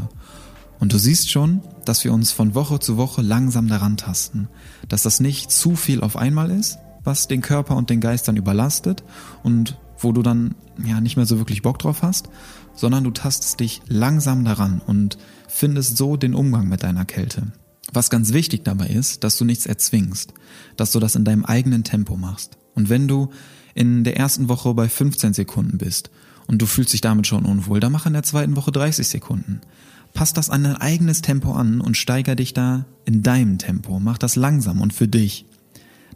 Und 0.79 0.93
du 0.93 0.97
siehst 0.97 1.29
schon, 1.29 1.61
dass 1.85 2.03
wir 2.03 2.13
uns 2.13 2.31
von 2.31 2.55
Woche 2.55 2.79
zu 2.79 2.97
Woche 2.97 3.21
langsam 3.21 3.67
daran 3.67 3.97
tasten, 3.97 4.47
dass 4.87 5.03
das 5.03 5.19
nicht 5.19 5.51
zu 5.51 5.75
viel 5.75 6.01
auf 6.01 6.15
einmal 6.15 6.49
ist, 6.49 6.79
was 7.03 7.27
den 7.27 7.41
Körper 7.41 7.75
und 7.75 7.89
den 7.89 8.01
Geist 8.01 8.27
dann 8.27 8.37
überlastet 8.37 9.03
und 9.43 9.77
wo 9.97 10.11
du 10.11 10.21
dann 10.21 10.55
ja 10.83 11.01
nicht 11.01 11.17
mehr 11.17 11.25
so 11.25 11.37
wirklich 11.37 11.61
Bock 11.61 11.79
drauf 11.79 12.01
hast, 12.01 12.29
sondern 12.73 13.03
du 13.03 13.11
tastest 13.11 13.59
dich 13.59 13.81
langsam 13.87 14.45
daran 14.45 14.81
und 14.85 15.17
findest 15.47 15.97
so 15.97 16.15
den 16.15 16.33
Umgang 16.33 16.67
mit 16.69 16.83
deiner 16.83 17.05
Kälte. 17.05 17.47
Was 17.91 18.09
ganz 18.09 18.33
wichtig 18.33 18.63
dabei 18.63 18.87
ist, 18.87 19.23
dass 19.23 19.37
du 19.37 19.45
nichts 19.45 19.65
erzwingst, 19.65 20.33
dass 20.77 20.91
du 20.91 20.99
das 20.99 21.15
in 21.15 21.25
deinem 21.25 21.43
eigenen 21.43 21.83
Tempo 21.83 22.15
machst. 22.17 22.57
Und 22.75 22.89
wenn 22.89 23.07
du 23.07 23.29
in 23.73 24.03
der 24.03 24.17
ersten 24.17 24.47
Woche 24.47 24.73
bei 24.73 24.87
15 24.87 25.33
Sekunden 25.33 25.77
bist 25.77 26.11
und 26.47 26.61
du 26.61 26.65
fühlst 26.65 26.93
dich 26.93 27.01
damit 27.01 27.27
schon 27.27 27.45
unwohl, 27.45 27.79
dann 27.79 27.91
mach 27.91 28.05
in 28.05 28.13
der 28.13 28.23
zweiten 28.23 28.55
Woche 28.55 28.71
30 28.71 29.07
Sekunden. 29.07 29.61
Pass 30.13 30.33
das 30.33 30.49
an 30.49 30.63
dein 30.63 30.75
eigenes 30.75 31.21
Tempo 31.21 31.53
an 31.53 31.81
und 31.81 31.97
steiger 31.97 32.35
dich 32.35 32.53
da 32.53 32.85
in 33.05 33.21
deinem 33.23 33.57
Tempo. 33.57 33.99
Mach 33.99 34.17
das 34.17 34.35
langsam 34.35 34.81
und 34.81 34.93
für 34.93 35.07
dich. 35.07 35.45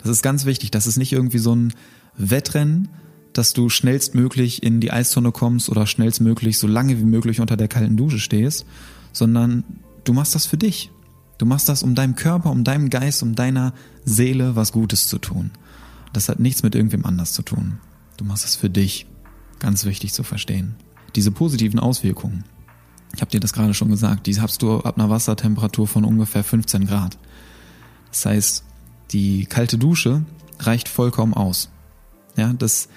Das 0.04 0.12
ist 0.12 0.22
ganz 0.22 0.46
wichtig. 0.46 0.72
Das 0.72 0.86
ist 0.86 0.98
nicht 0.98 1.14
irgendwie 1.14 1.40
so 1.40 1.56
ein 1.56 1.74
Wettrennen, 2.18 2.90
dass 3.32 3.54
du 3.54 3.70
schnellstmöglich 3.70 4.62
in 4.62 4.80
die 4.80 4.92
Eistonne 4.92 5.32
kommst 5.32 5.70
oder 5.70 5.88
schnellstmöglich 5.88 6.60
so 6.60 6.68
lange 6.68 7.00
wie 7.00 7.06
möglich 7.06 7.40
unter 7.40 7.58
der 7.58 7.68
kalten 7.68 7.98
Dusche 7.98 8.20
stehst, 8.20 8.66
sondern 9.12 9.64
du 10.04 10.14
machst 10.14 10.36
das 10.36 10.46
für 10.46 10.58
dich. 10.58 10.92
Du 11.38 11.46
machst 11.46 11.68
das, 11.68 11.82
um 11.84 11.96
deinem 11.96 12.16
Körper, 12.16 12.52
um 12.52 12.64
deinem 12.64 12.90
Geist, 12.90 13.24
um 13.24 13.34
deiner 13.34 13.74
Seele 14.06 14.56
was 14.56 14.72
Gutes 14.72 15.08
zu 15.08 15.18
tun. 15.18 15.52
Das 16.12 16.30
hat 16.30 16.40
nichts 16.40 16.62
mit 16.62 16.76
irgendwem 16.76 17.06
anders 17.06 17.34
zu 17.34 17.42
tun. 17.42 17.80
Du 18.18 18.26
machst 18.26 18.44
das 18.44 18.56
für 18.56 18.70
dich. 18.70 19.08
Ganz 19.60 19.86
wichtig 19.86 20.14
zu 20.14 20.24
verstehen. 20.24 20.76
Diese 21.16 21.32
positiven 21.32 21.80
Auswirkungen, 21.80 22.44
ich 23.16 23.22
habe 23.22 23.32
dir 23.32 23.40
das 23.40 23.54
gerade 23.54 23.74
schon 23.74 23.90
gesagt, 23.90 24.28
die 24.28 24.40
hast 24.40 24.62
du 24.62 24.80
ab 24.80 24.98
einer 24.98 25.10
Wassertemperatur 25.10 25.88
von 25.88 26.04
ungefähr 26.04 26.44
15 26.44 26.86
Grad. 26.86 27.18
Das 28.10 28.26
heißt, 28.26 28.64
die 29.14 29.46
kalte 29.46 29.78
Dusche 29.78 30.24
reicht 30.60 30.90
vollkommen 30.90 31.34
aus. 31.34 31.70
Ja, 32.36 32.54
das 32.54 32.90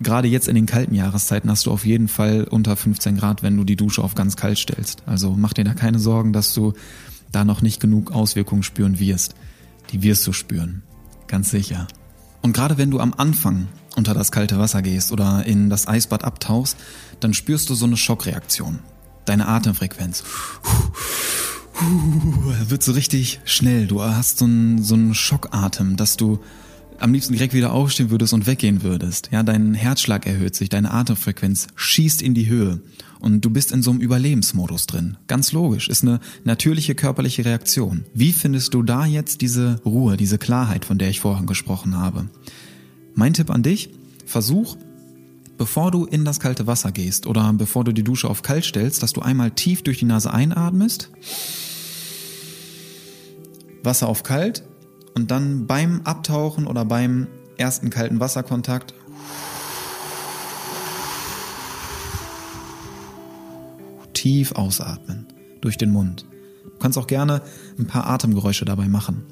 gerade 0.00 0.28
jetzt 0.28 0.48
in 0.48 0.54
den 0.54 0.66
kalten 0.66 0.94
Jahreszeiten 0.94 1.50
hast 1.50 1.66
du 1.66 1.70
auf 1.70 1.84
jeden 1.84 2.08
Fall 2.08 2.44
unter 2.44 2.76
15 2.76 3.16
Grad, 3.16 3.42
wenn 3.42 3.56
du 3.56 3.64
die 3.64 3.76
Dusche 3.76 4.02
auf 4.02 4.14
ganz 4.14 4.36
kalt 4.36 4.58
stellst. 4.58 5.02
Also 5.06 5.34
mach 5.36 5.52
dir 5.52 5.64
da 5.64 5.74
keine 5.74 5.98
Sorgen, 5.98 6.32
dass 6.32 6.54
du 6.54 6.74
da 7.30 7.44
noch 7.44 7.62
nicht 7.62 7.80
genug 7.80 8.12
Auswirkungen 8.12 8.62
spüren 8.62 8.98
wirst. 8.98 9.34
Die 9.90 10.02
wirst 10.02 10.26
du 10.26 10.32
spüren. 10.32 10.82
Ganz 11.26 11.50
sicher. 11.50 11.86
Und 12.42 12.52
gerade 12.52 12.78
wenn 12.78 12.90
du 12.90 13.00
am 13.00 13.14
Anfang 13.16 13.68
unter 13.96 14.14
das 14.14 14.32
kalte 14.32 14.58
Wasser 14.58 14.82
gehst 14.82 15.12
oder 15.12 15.44
in 15.46 15.70
das 15.70 15.86
Eisbad 15.86 16.24
abtauchst, 16.24 16.76
dann 17.20 17.34
spürst 17.34 17.70
du 17.70 17.74
so 17.74 17.86
eine 17.86 17.96
Schockreaktion. 17.96 18.80
Deine 19.24 19.46
Atemfrequenz 19.48 20.24
wird 22.68 22.82
so 22.82 22.92
richtig 22.92 23.40
schnell. 23.44 23.86
Du 23.86 24.02
hast 24.02 24.38
so 24.38 24.44
einen, 24.44 24.82
so 24.82 24.94
einen 24.94 25.14
Schockatem, 25.14 25.96
dass 25.96 26.16
du 26.16 26.40
am 26.98 27.12
liebsten 27.12 27.32
direkt 27.32 27.54
wieder 27.54 27.72
aufstehen 27.72 28.10
würdest 28.10 28.32
und 28.32 28.46
weggehen 28.46 28.82
würdest. 28.82 29.30
Ja, 29.32 29.42
dein 29.42 29.74
Herzschlag 29.74 30.26
erhöht 30.26 30.54
sich, 30.54 30.68
deine 30.68 30.92
Atemfrequenz 30.92 31.66
schießt 31.74 32.22
in 32.22 32.34
die 32.34 32.48
Höhe 32.48 32.80
und 33.18 33.44
du 33.44 33.50
bist 33.50 33.72
in 33.72 33.82
so 33.82 33.90
einem 33.90 34.00
Überlebensmodus 34.00 34.86
drin. 34.86 35.16
Ganz 35.26 35.52
logisch, 35.52 35.88
ist 35.88 36.02
eine 36.02 36.20
natürliche 36.44 36.94
körperliche 36.94 37.44
Reaktion. 37.44 38.04
Wie 38.14 38.32
findest 38.32 38.74
du 38.74 38.82
da 38.82 39.04
jetzt 39.04 39.40
diese 39.40 39.80
Ruhe, 39.84 40.16
diese 40.16 40.38
Klarheit, 40.38 40.84
von 40.84 40.98
der 40.98 41.08
ich 41.08 41.20
vorhin 41.20 41.46
gesprochen 41.46 41.98
habe? 41.98 42.28
Mein 43.14 43.34
Tipp 43.34 43.50
an 43.50 43.62
dich, 43.62 43.90
versuch 44.24 44.76
bevor 45.58 45.92
du 45.92 46.06
in 46.06 46.24
das 46.24 46.40
kalte 46.40 46.66
Wasser 46.66 46.90
gehst 46.90 47.26
oder 47.26 47.52
bevor 47.52 47.84
du 47.84 47.92
die 47.92 48.02
Dusche 48.02 48.28
auf 48.28 48.42
kalt 48.42 48.64
stellst, 48.64 49.00
dass 49.00 49.12
du 49.12 49.20
einmal 49.20 49.52
tief 49.52 49.82
durch 49.82 49.98
die 49.98 50.04
Nase 50.04 50.32
einatmest, 50.34 51.10
Wasser 53.82 54.08
auf 54.08 54.22
kalt 54.22 54.64
und 55.14 55.30
dann 55.30 55.66
beim 55.66 56.02
Abtauchen 56.04 56.66
oder 56.66 56.84
beim 56.84 57.26
ersten 57.56 57.90
kalten 57.90 58.20
Wasserkontakt 58.20 58.94
tief 64.22 64.52
ausatmen 64.52 65.26
durch 65.60 65.76
den 65.76 65.90
Mund. 65.90 66.26
Du 66.64 66.78
kannst 66.78 66.96
auch 66.96 67.06
gerne 67.06 67.42
ein 67.78 67.86
paar 67.86 68.06
Atemgeräusche 68.08 68.64
dabei 68.64 68.88
machen. 68.88 69.22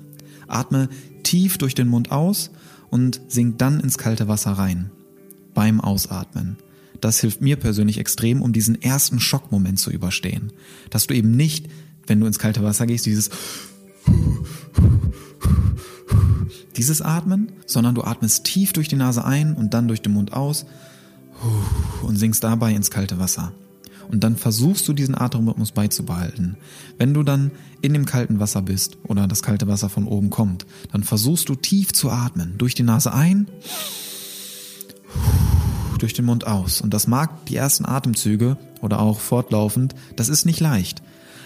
Atme 0.48 0.88
tief 1.22 1.58
durch 1.58 1.74
den 1.74 1.88
Mund 1.88 2.10
aus 2.10 2.50
und 2.90 3.20
sink 3.28 3.58
dann 3.58 3.78
ins 3.80 3.98
kalte 3.98 4.26
Wasser 4.26 4.52
rein. 4.52 4.90
Beim 5.54 5.80
Ausatmen. 5.80 6.56
Das 7.00 7.20
hilft 7.20 7.40
mir 7.40 7.56
persönlich 7.56 7.98
extrem, 7.98 8.42
um 8.42 8.52
diesen 8.52 8.80
ersten 8.82 9.20
Schockmoment 9.20 9.78
zu 9.78 9.90
überstehen. 9.90 10.52
Dass 10.90 11.06
du 11.06 11.14
eben 11.14 11.36
nicht, 11.36 11.68
wenn 12.06 12.20
du 12.20 12.26
ins 12.26 12.38
kalte 12.38 12.62
Wasser 12.62 12.86
gehst, 12.86 13.06
dieses 13.06 13.30
dieses 16.76 17.02
Atmen, 17.02 17.52
sondern 17.66 17.94
du 17.94 18.02
atmest 18.02 18.44
tief 18.44 18.72
durch 18.72 18.88
die 18.88 18.96
Nase 18.96 19.24
ein 19.24 19.54
und 19.54 19.74
dann 19.74 19.86
durch 19.86 20.00
den 20.00 20.12
Mund 20.12 20.32
aus 20.32 20.64
und 22.02 22.16
sinkst 22.16 22.42
dabei 22.42 22.72
ins 22.72 22.90
kalte 22.90 23.18
Wasser. 23.18 23.52
Und 24.10 24.24
dann 24.24 24.36
versuchst 24.36 24.88
du 24.88 24.92
diesen 24.92 25.14
Atemrhythmus 25.14 25.72
beizubehalten. 25.72 26.56
Wenn 26.98 27.14
du 27.14 27.22
dann 27.22 27.52
in 27.80 27.92
dem 27.92 28.06
kalten 28.06 28.40
Wasser 28.40 28.62
bist 28.62 28.96
oder 29.04 29.28
das 29.28 29.42
kalte 29.42 29.68
Wasser 29.68 29.88
von 29.88 30.06
oben 30.06 30.30
kommt, 30.30 30.66
dann 30.90 31.04
versuchst 31.04 31.48
du 31.48 31.54
tief 31.54 31.92
zu 31.92 32.10
atmen. 32.10 32.54
Durch 32.56 32.74
die 32.74 32.82
Nase 32.82 33.12
ein, 33.12 33.46
durch 35.98 36.14
den 36.14 36.24
Mund 36.24 36.46
aus. 36.46 36.80
Und 36.80 36.94
das 36.94 37.06
mag 37.06 37.44
die 37.46 37.56
ersten 37.56 37.84
Atemzüge 37.84 38.56
oder 38.80 39.00
auch 39.00 39.20
fortlaufend, 39.20 39.94
das 40.16 40.30
ist 40.30 40.46
nicht 40.46 40.60
leicht. 40.60 41.02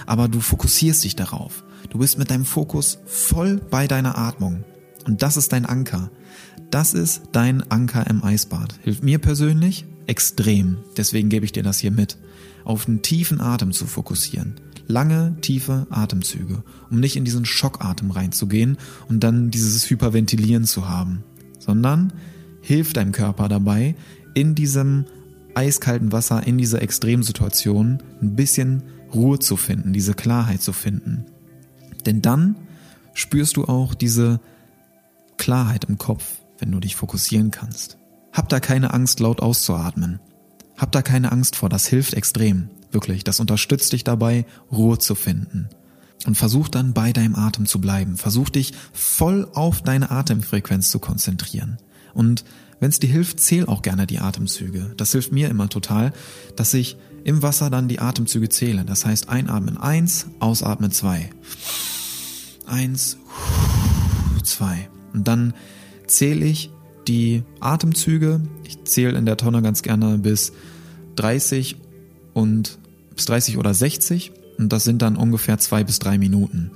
Aber 0.06 0.28
du 0.28 0.40
fokussierst 0.40 1.02
dich 1.02 1.16
darauf. 1.16 1.63
Du 1.94 2.00
bist 2.00 2.18
mit 2.18 2.28
deinem 2.28 2.44
Fokus 2.44 2.98
voll 3.06 3.60
bei 3.70 3.86
deiner 3.86 4.18
Atmung. 4.18 4.64
Und 5.06 5.22
das 5.22 5.36
ist 5.36 5.52
dein 5.52 5.64
Anker. 5.64 6.10
Das 6.68 6.92
ist 6.92 7.22
dein 7.30 7.62
Anker 7.70 8.08
im 8.10 8.24
Eisbad. 8.24 8.80
Hilft 8.82 9.04
mir 9.04 9.20
persönlich 9.20 9.84
extrem. 10.08 10.78
Deswegen 10.96 11.28
gebe 11.28 11.44
ich 11.44 11.52
dir 11.52 11.62
das 11.62 11.78
hier 11.78 11.92
mit. 11.92 12.18
Auf 12.64 12.88
einen 12.88 13.02
tiefen 13.02 13.40
Atem 13.40 13.70
zu 13.70 13.86
fokussieren. 13.86 14.54
Lange, 14.88 15.36
tiefe 15.40 15.86
Atemzüge, 15.88 16.64
um 16.90 16.98
nicht 16.98 17.14
in 17.14 17.24
diesen 17.24 17.44
Schockatem 17.44 18.10
reinzugehen 18.10 18.76
und 19.08 19.22
dann 19.22 19.52
dieses 19.52 19.88
Hyperventilieren 19.88 20.64
zu 20.64 20.88
haben, 20.88 21.22
sondern 21.60 22.12
hilft 22.60 22.96
deinem 22.96 23.12
Körper 23.12 23.46
dabei, 23.46 23.94
in 24.34 24.56
diesem 24.56 25.04
eiskalten 25.54 26.10
Wasser, 26.10 26.44
in 26.44 26.58
dieser 26.58 26.82
Extremsituation 26.82 28.02
ein 28.20 28.34
bisschen 28.34 28.82
Ruhe 29.14 29.38
zu 29.38 29.56
finden, 29.56 29.92
diese 29.92 30.14
Klarheit 30.14 30.60
zu 30.60 30.72
finden. 30.72 31.26
Denn 32.06 32.22
dann 32.22 32.56
spürst 33.14 33.56
du 33.56 33.64
auch 33.64 33.94
diese 33.94 34.40
Klarheit 35.36 35.84
im 35.84 35.98
Kopf, 35.98 36.24
wenn 36.58 36.72
du 36.72 36.80
dich 36.80 36.96
fokussieren 36.96 37.50
kannst. 37.50 37.98
Hab 38.32 38.48
da 38.48 38.60
keine 38.60 38.92
Angst, 38.92 39.20
laut 39.20 39.40
auszuatmen. 39.40 40.20
Hab 40.76 40.92
da 40.92 41.02
keine 41.02 41.32
Angst 41.32 41.56
vor, 41.56 41.68
das 41.68 41.86
hilft 41.86 42.14
extrem. 42.14 42.68
Wirklich, 42.90 43.24
das 43.24 43.40
unterstützt 43.40 43.92
dich 43.92 44.04
dabei, 44.04 44.44
Ruhe 44.72 44.98
zu 44.98 45.14
finden. 45.14 45.68
Und 46.26 46.36
versuch 46.36 46.68
dann 46.68 46.94
bei 46.94 47.12
deinem 47.12 47.34
Atem 47.34 47.66
zu 47.66 47.80
bleiben. 47.80 48.16
Versuch 48.16 48.48
dich 48.48 48.72
voll 48.92 49.48
auf 49.54 49.82
deine 49.82 50.10
Atemfrequenz 50.10 50.90
zu 50.90 50.98
konzentrieren. 50.98 51.78
Und 52.14 52.44
wenn 52.80 52.90
es 52.90 52.98
dir 52.98 53.10
hilft, 53.10 53.40
zähl 53.40 53.66
auch 53.66 53.82
gerne 53.82 54.06
die 54.06 54.18
Atemzüge. 54.18 54.94
Das 54.96 55.12
hilft 55.12 55.32
mir 55.32 55.48
immer 55.48 55.68
total, 55.68 56.12
dass 56.56 56.74
ich 56.74 56.96
im 57.24 57.42
Wasser 57.42 57.70
dann 57.70 57.88
die 57.88 57.98
Atemzüge 57.98 58.48
zähle. 58.48 58.84
Das 58.84 59.04
heißt, 59.04 59.28
einatmen 59.28 59.78
eins, 59.78 60.26
ausatmen 60.38 60.92
zwei. 60.92 61.30
Eins, 62.66 63.18
zwei. 64.42 64.88
Und 65.12 65.26
dann 65.26 65.54
zähle 66.06 66.44
ich 66.44 66.70
die 67.08 67.42
Atemzüge. 67.60 68.40
Ich 68.64 68.84
zähle 68.84 69.18
in 69.18 69.26
der 69.26 69.36
Tonne 69.36 69.62
ganz 69.62 69.82
gerne 69.82 70.18
bis 70.18 70.52
30 71.16 71.76
und 72.34 72.78
bis 73.14 73.24
30 73.26 73.58
oder 73.58 73.74
60 73.74 74.32
und 74.58 74.72
das 74.72 74.84
sind 74.84 75.02
dann 75.02 75.16
ungefähr 75.16 75.58
zwei 75.58 75.84
bis 75.84 75.98
drei 75.98 76.18
Minuten. 76.18 76.70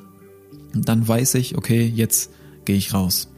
dann 0.73 1.07
weiß 1.07 1.35
ich, 1.35 1.57
okay, 1.57 1.85
jetzt 1.87 2.31
gehe 2.65 2.77
ich 2.77 2.95
raus 2.95 3.29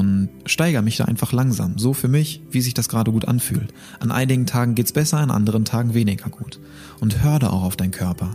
und 0.00 0.30
steigere 0.46 0.80
mich 0.80 0.96
da 0.96 1.04
einfach 1.04 1.32
langsam, 1.32 1.76
so 1.76 1.92
für 1.92 2.08
mich, 2.08 2.40
wie 2.50 2.62
sich 2.62 2.72
das 2.72 2.88
gerade 2.88 3.12
gut 3.12 3.28
anfühlt. 3.28 3.74
An 4.00 4.10
einigen 4.10 4.46
Tagen 4.46 4.74
geht's 4.74 4.92
besser, 4.92 5.18
an 5.18 5.30
anderen 5.30 5.66
Tagen 5.66 5.92
weniger 5.92 6.30
gut. 6.30 6.58
Und 7.00 7.22
hör 7.22 7.38
da 7.38 7.50
auch 7.50 7.64
auf 7.64 7.76
deinen 7.76 7.90
Körper. 7.90 8.34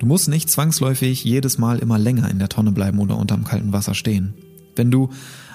Du 0.00 0.06
musst 0.06 0.28
nicht 0.28 0.50
zwangsläufig 0.50 1.22
jedes 1.22 1.58
Mal 1.58 1.78
immer 1.78 1.96
länger 1.96 2.28
in 2.28 2.40
der 2.40 2.48
Tonne 2.48 2.72
bleiben 2.72 2.98
oder 2.98 3.16
unterm 3.16 3.44
kalten 3.44 3.72
Wasser 3.72 3.94
stehen. 3.94 4.34
Wenn 4.74 4.90
du 4.90 5.10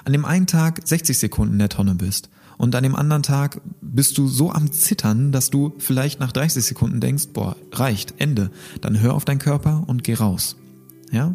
an 0.06 0.14
dem 0.14 0.24
einen 0.24 0.46
Tag 0.46 0.80
60 0.82 1.18
Sekunden 1.18 1.52
in 1.52 1.58
der 1.58 1.68
Tonne 1.68 1.96
bist 1.96 2.30
und 2.56 2.74
an 2.74 2.82
dem 2.82 2.96
anderen 2.96 3.22
Tag 3.22 3.60
bist 3.82 4.16
du 4.16 4.28
so 4.28 4.52
am 4.52 4.72
Zittern, 4.72 5.32
dass 5.32 5.50
du 5.50 5.74
vielleicht 5.76 6.18
nach 6.18 6.32
30 6.32 6.64
Sekunden 6.64 7.00
denkst, 7.00 7.28
boah, 7.34 7.56
reicht, 7.72 8.14
Ende, 8.16 8.50
dann 8.80 8.98
hör 9.00 9.12
auf 9.12 9.26
deinen 9.26 9.38
Körper 9.38 9.84
und 9.86 10.02
geh 10.02 10.14
raus. 10.14 10.56
Ja? 11.10 11.34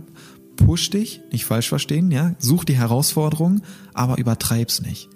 Push 0.57 0.89
dich, 0.89 1.21
nicht 1.31 1.45
falsch 1.45 1.69
verstehen, 1.69 2.11
ja? 2.11 2.35
Such 2.39 2.65
die 2.65 2.75
Herausforderung, 2.75 3.61
aber 3.93 4.17
übertreib's 4.17 4.81
nicht. 4.81 5.09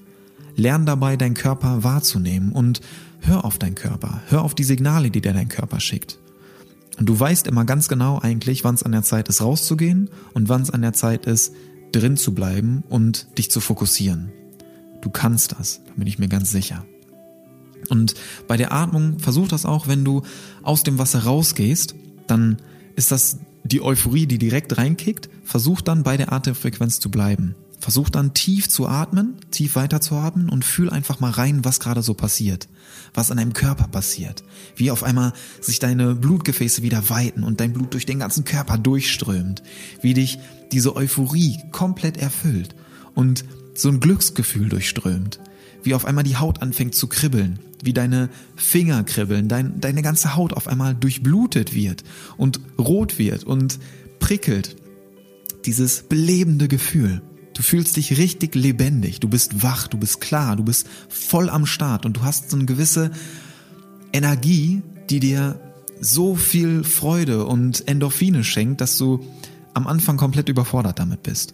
Lern 0.56 0.86
dabei, 0.86 1.17
deinen 1.17 1.34
Körper 1.34 1.84
wahrzunehmen 1.84 2.51
und 2.51 2.82
hör 3.19 3.45
auf 3.45 3.58
deinen 3.58 3.75
Körper, 3.75 4.21
hör 4.27 4.43
auf 4.43 4.56
die 4.56 4.63
Signale, 4.63 5.12
die 5.12 5.21
dir 5.21 5.34
dein 5.34 5.49
Körper 5.49 5.80
schickt. 5.80 6.19
Und 6.97 7.08
du 7.08 7.19
weißt 7.19 7.47
immer 7.47 7.65
ganz 7.65 7.88
genau 7.88 8.19
eigentlich, 8.19 8.63
wann 8.63 8.75
es 8.75 8.84
an 8.84 8.91
der 8.91 9.04
Zeit 9.04 9.27
ist, 9.27 9.41
rauszugehen 9.41 10.10
und 10.34 10.49
wann 10.49 10.62
es 10.62 10.69
an 10.69 10.82
der 10.82 10.93
Zeit 10.93 11.25
ist, 11.25 11.54
drin 11.91 12.17
zu 12.17 12.34
bleiben 12.34 12.84
und 12.89 13.38
dich 13.38 13.51
zu 13.51 13.60
fokussieren. 13.60 14.32
Du 15.01 15.10
kannst 15.10 15.54
das, 15.54 15.82
da 15.88 15.93
bin 15.95 16.08
ich 16.08 16.19
mir 16.19 16.27
ganz 16.27 16.51
sicher. 16.51 16.86
Und 17.89 18.13
bei 18.47 18.56
der 18.56 18.71
Atmung 18.71 19.19
versuch 19.19 19.47
das 19.47 19.65
auch, 19.65 19.88
wenn 19.88 20.06
du 20.06 20.21
aus 20.63 20.84
dem 20.84 20.99
Wasser 20.99 21.23
rausgehst, 21.23 21.95
dann 22.27 22.58
ist 22.95 23.12
das 23.12 23.39
die 23.63 23.82
Euphorie, 23.82 24.28
die 24.28 24.38
direkt 24.38 24.78
reinkickt. 24.78 25.30
Versuch 25.43 25.82
dann 25.82 26.04
bei 26.04 26.17
der 26.17 26.32
Atemfrequenz 26.32 27.00
zu 27.00 27.12
bleiben. 27.12 27.56
Versuch 27.80 28.10
dann 28.10 28.36
tief 28.36 28.69
zu 28.69 28.88
atmen, 28.88 29.38
tief 29.50 29.76
weiter 29.76 30.02
zu 30.02 30.15
atmen 30.15 30.50
und 30.50 30.63
fühl 30.63 30.91
einfach 30.91 31.19
mal 31.19 31.32
rein, 31.32 31.65
was 31.65 31.80
gerade 31.80 32.04
so 32.04 32.13
passiert. 32.13 32.67
Was 33.15 33.32
an 33.32 33.38
deinem 33.38 33.54
Körper 33.54 33.88
passiert. 33.88 34.43
Wie 34.76 34.91
auf 34.91 35.04
einmal 35.04 35.34
sich 35.60 35.80
deine 35.80 36.13
Blutgefäße 36.13 36.84
wieder 36.84 37.10
weiten 37.10 37.43
und 37.43 37.60
dein 37.60 37.74
Blut 37.74 37.93
durch 37.93 38.06
den 38.06 38.19
ganzen 38.19 38.45
Körper 38.45 38.78
durchströmt. 38.78 39.63
Wie 40.02 40.13
dich 40.13 40.38
diese 40.71 40.95
Euphorie 40.95 41.58
komplett 41.71 42.17
erfüllt 42.17 42.76
und 43.15 43.45
so 43.74 43.89
ein 43.89 44.00
Glücksgefühl 44.00 44.69
durchströmt. 44.69 45.39
Wie 45.84 45.94
auf 45.94 46.06
einmal 46.06 46.24
die 46.24 46.38
Haut 46.38 46.62
anfängt 46.62 46.96
zu 46.96 47.08
kribbeln. 47.08 47.60
Wie 47.84 47.94
deine 47.94 48.30
Finger 48.56 49.04
kribbeln, 49.04 49.48
dein, 49.48 49.80
deine 49.80 50.02
ganze 50.02 50.36
Haut 50.36 50.54
auf 50.54 50.67
einmal 50.67 50.94
durchblutet 50.94 51.74
wird 51.74 52.04
und 52.38 52.60
rot 52.78 53.17
wird 53.17 53.44
und 53.44 53.80
prickelt. 54.20 54.76
Dieses 55.65 56.04
belebende 56.04 56.67
Gefühl. 56.67 57.22
Du 57.54 57.63
fühlst 57.63 57.98
dich 57.98 58.17
richtig 58.17 58.56
lebendig, 58.56 59.20
du 59.20 59.28
bist 59.28 59.62
wach, 59.62 59.88
du 59.88 59.98
bist 59.98 60.22
klar, 60.22 60.56
du 60.56 60.63
bist 60.63 60.88
voll 61.10 61.50
am 61.50 61.65
Start 61.65 62.06
und 62.06 62.17
du 62.17 62.22
hast 62.24 62.50
so 62.50 62.56
eine 62.56 62.65
gewisse 62.65 63.12
Energie, 64.13 64.82
die 65.10 65.20
dir 65.20 65.60
so 66.00 66.36
viel 66.36 66.84
Freude 66.84 67.46
und 67.46 67.88
Endorphine 67.88 68.44
schenkt, 68.44 68.82
dass 68.82 68.98
du 68.98 69.26
am 69.74 69.88
Anfang 69.88 70.17
komplett 70.17 70.50
überfordert 70.50 71.00
damit 71.00 71.24
bist. 71.24 71.54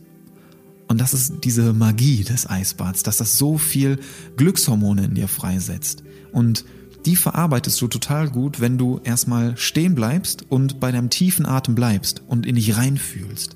Und 0.87 1.01
das 1.01 1.13
ist 1.13 1.43
diese 1.43 1.73
Magie 1.73 2.23
des 2.23 2.49
Eisbads, 2.49 3.03
dass 3.03 3.17
das 3.17 3.37
so 3.37 3.57
viel 3.57 3.99
Glückshormone 4.37 5.05
in 5.05 5.15
dir 5.15 5.27
freisetzt. 5.27 6.03
Und 6.31 6.65
die 7.05 7.15
verarbeitest 7.15 7.79
du 7.81 7.87
total 7.87 8.29
gut, 8.29 8.59
wenn 8.59 8.77
du 8.77 8.99
erstmal 9.03 9.57
stehen 9.57 9.95
bleibst 9.95 10.49
und 10.49 10.79
bei 10.79 10.91
deinem 10.91 11.09
tiefen 11.09 11.45
Atem 11.45 11.75
bleibst 11.75 12.21
und 12.27 12.45
in 12.45 12.55
dich 12.55 12.77
reinfühlst. 12.77 13.55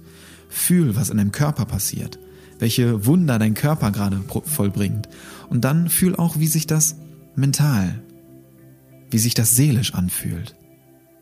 Fühl, 0.50 0.96
was 0.96 1.10
in 1.10 1.18
deinem 1.18 1.32
Körper 1.32 1.66
passiert 1.66 2.20
welche 2.62 3.08
Wunder 3.08 3.40
dein 3.40 3.56
Körper 3.56 3.92
gerade 3.92 4.22
vollbringt. 4.46 5.10
Und 5.50 5.66
dann 5.66 5.90
fühl 5.90 6.16
auch, 6.16 6.38
wie 6.38 6.48
sich 6.48 6.68
das 6.68 6.96
mental, 7.36 8.02
wie 9.10 9.18
sich 9.18 9.34
das 9.34 9.56
seelisch 9.56 9.96
anfühlt. 9.96 10.56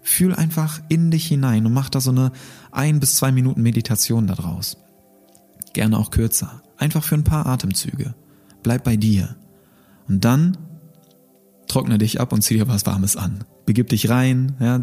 Fühl 0.01 0.35
einfach 0.35 0.81
in 0.89 1.11
dich 1.11 1.25
hinein 1.25 1.65
und 1.65 1.73
mach 1.73 1.89
da 1.89 2.01
so 2.01 2.11
eine 2.11 2.31
ein 2.71 2.99
bis 2.99 3.15
zwei 3.15 3.31
Minuten 3.31 3.61
Meditation 3.61 4.27
daraus. 4.27 4.77
Gerne 5.73 5.97
auch 5.97 6.11
kürzer. 6.11 6.63
Einfach 6.77 7.03
für 7.03 7.15
ein 7.15 7.23
paar 7.23 7.45
Atemzüge. 7.45 8.15
Bleib 8.63 8.83
bei 8.83 8.97
dir. 8.97 9.35
Und 10.07 10.25
dann 10.25 10.57
trockne 11.67 11.97
dich 11.97 12.19
ab 12.19 12.33
und 12.33 12.41
zieh 12.41 12.55
dir 12.55 12.67
was 12.67 12.85
Warmes 12.85 13.15
an. 13.15 13.43
Begib 13.65 13.89
dich 13.89 14.09
rein, 14.09 14.55
ja, 14.59 14.81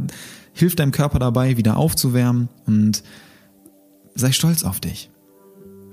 hilf 0.53 0.77
deinem 0.77 0.93
Körper 0.93 1.19
dabei, 1.19 1.57
wieder 1.57 1.77
aufzuwärmen 1.77 2.49
und 2.65 3.03
sei 4.15 4.33
stolz 4.33 4.65
auf 4.65 4.81
dich. 4.81 5.11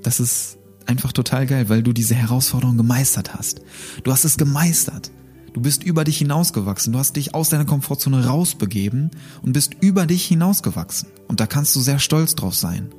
Das 0.04 0.20
ist 0.20 0.58
einfach 0.86 1.12
total 1.12 1.46
geil, 1.46 1.70
weil 1.70 1.84
du 1.84 1.94
diese 1.94 2.16
Herausforderung 2.16 2.78
gemeistert 2.78 3.34
hast. 3.34 3.62
Du 4.04 4.12
hast 4.12 4.24
es 4.24 4.38
gemeistert. 4.38 5.12
Du 5.54 5.62
bist 5.62 5.84
über 5.84 6.04
dich 6.04 6.18
hinausgewachsen. 6.18 6.94
Du 6.94 7.00
hast 7.00 7.16
dich 7.16 7.36
aus 7.36 7.50
deiner 7.50 7.66
Komfortzone 7.66 8.26
rausbegeben 8.26 9.12
und 9.44 9.54
bist 9.54 9.76
über 9.82 10.06
dich 10.06 10.26
hinausgewachsen. 10.26 11.10
Und 11.28 11.40
da 11.40 11.48
kannst 11.48 11.76
du 11.76 11.80
sehr 11.80 12.00
stolz 12.00 12.36
drauf 12.36 12.56
sein. 12.56 12.90